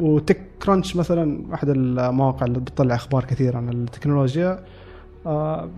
[0.00, 4.64] وتك كرانش مثلا أحد المواقع اللي بتطلع أخبار كثير عن التكنولوجيا
[5.26, 5.68] آه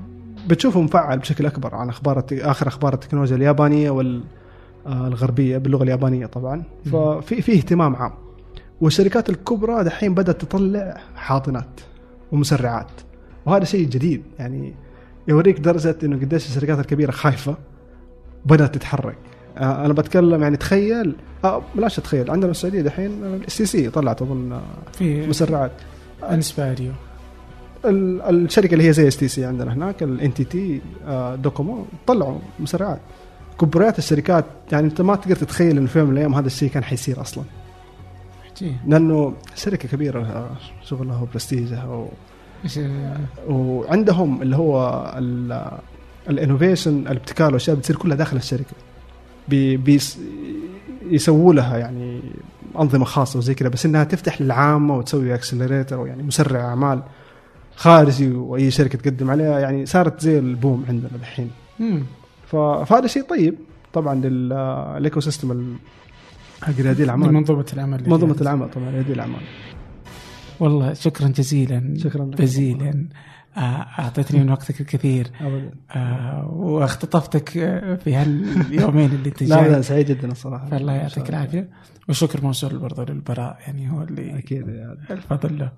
[0.49, 6.63] بتشوفه مفعل بشكل أكبر عن أخبار آخر أخبار التكنولوجيا اليابانية والغربيه باللغة اليابانية طبعا.
[6.85, 8.13] ففي في اهتمام عام.
[8.81, 11.81] والشركات الكبرى دحين بدأت تطلع حاضنات
[12.33, 12.91] ومسرعات
[13.47, 14.23] وهذا شيء جديد.
[14.39, 14.75] يعني
[15.29, 17.57] يوريك درجة إنه قديش الشركات الكبيرة خايفة.
[18.45, 19.17] بدأت تتحرك.
[19.59, 23.11] آه، أنا بتكلم يعني تخيل آه بلاش تخيل عندنا في السعودية دحين
[23.47, 24.63] السي سي طلعت أظن آه،
[24.93, 25.73] في مسرعات.
[26.31, 26.93] انسباريو
[27.85, 30.81] ال- الشركة اللي هي زي اس تي سي عندنا هناك الان تي تي
[31.37, 33.01] دوكومو طلعوا مسرعات.
[33.61, 36.85] كبريات الشركات يعني أنت ما تقدر تتخيل إنه في يوم من الأيام هذا الشيء كان
[36.85, 37.45] حيصير أصلا.
[38.87, 40.51] لأنه شركة كبيرة لها
[40.85, 42.09] شغلها وبرستيجها و...
[43.49, 45.05] وعندهم اللي هو
[46.31, 48.75] ال innovation الابتكار والأشياء بتصير كلها داخل الشركة.
[49.49, 50.19] بي- بيس
[51.11, 52.21] يسووا لها يعني
[52.79, 57.03] أنظمة خاصة وزي كذا بس إنها تفتح للعامة وتسوي accelerator ويعني مسرع أعمال
[57.77, 59.59] خارجي وأي شركة تقدم عليها.
[59.59, 61.51] يعني صارت زي ال boom عندنا الحين
[62.47, 63.55] فهذا شيء طيب.
[63.93, 65.77] طبعا لل ecosystem
[66.63, 67.33] حق ريادي الأعمال.
[67.33, 68.37] منظومه العمل منظومة.
[68.41, 69.41] العمل طبعا ريادي الأعمال.
[70.61, 71.95] والله شكرا جزيلا.
[71.97, 72.41] شكراً لك.
[73.57, 75.31] آه، أعطيتني من وقتك الكثير.
[75.97, 80.67] آه، واختطفتك آه، في هاليومين اللي انت لا لا سعيد جدا الصراحة.
[80.67, 81.69] فالله يعطيك العافية.
[82.09, 85.71] والشكر موصول برضه للبراء يعني هو اللي أكيد يا الفضل له.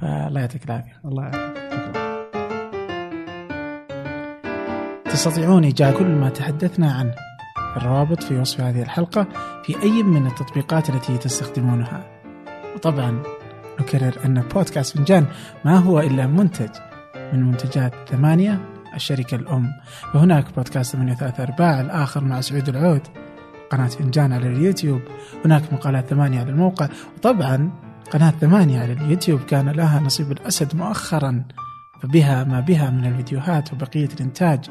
[0.00, 1.00] فالله يعطيك العافية.
[1.04, 1.62] الله يعافيك.
[5.04, 7.14] تستطيعون إيجاد كل ما تحدثنا عنه.
[7.76, 9.26] الروابط في وصف هذه الحلقة
[9.64, 12.20] في أي من التطبيقات التي تستخدمونها.
[12.74, 13.22] وطبعا
[13.80, 15.26] نكرر أن بودكاست فنجان
[15.64, 16.91] ما هو إلا منتج.
[17.32, 18.60] من منتجات ثمانية
[18.94, 19.72] الشركة الأم.
[20.14, 23.02] وهناك بودكاست ثمانية ثلاثة أرباع الآخر مع سعود العود.
[23.70, 25.00] قناة فنجان على اليوتيوب.
[25.44, 26.88] هناك مقالات ثمانية على الموقع.
[27.16, 27.70] وطبعا
[28.10, 31.44] قناة ثمانية على اليوتيوب كان لها نصيب الأسد مؤخرا.
[32.02, 34.70] فبها ما بها من الفيديوهات وبقية الإنتاج.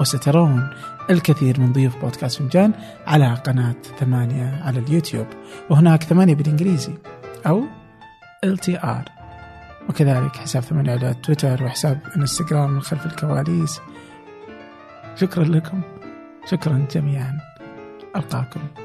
[0.00, 0.70] وسترون
[1.10, 2.72] الكثير من ضيوف بودكاست فنجان
[3.06, 5.26] على قناة ثمانية على اليوتيوب.
[5.70, 6.92] وهناك ثمانية بالإنجليزي
[7.46, 7.64] أو
[8.46, 9.23] LTR
[9.88, 13.80] وكذلك حساب ثمانية على تويتر وحساب إنستغرام من خلف الكواليس.
[15.16, 15.80] شكرا لكم.
[16.50, 17.38] شكرا جميعا.
[18.16, 18.83] ألقاكم.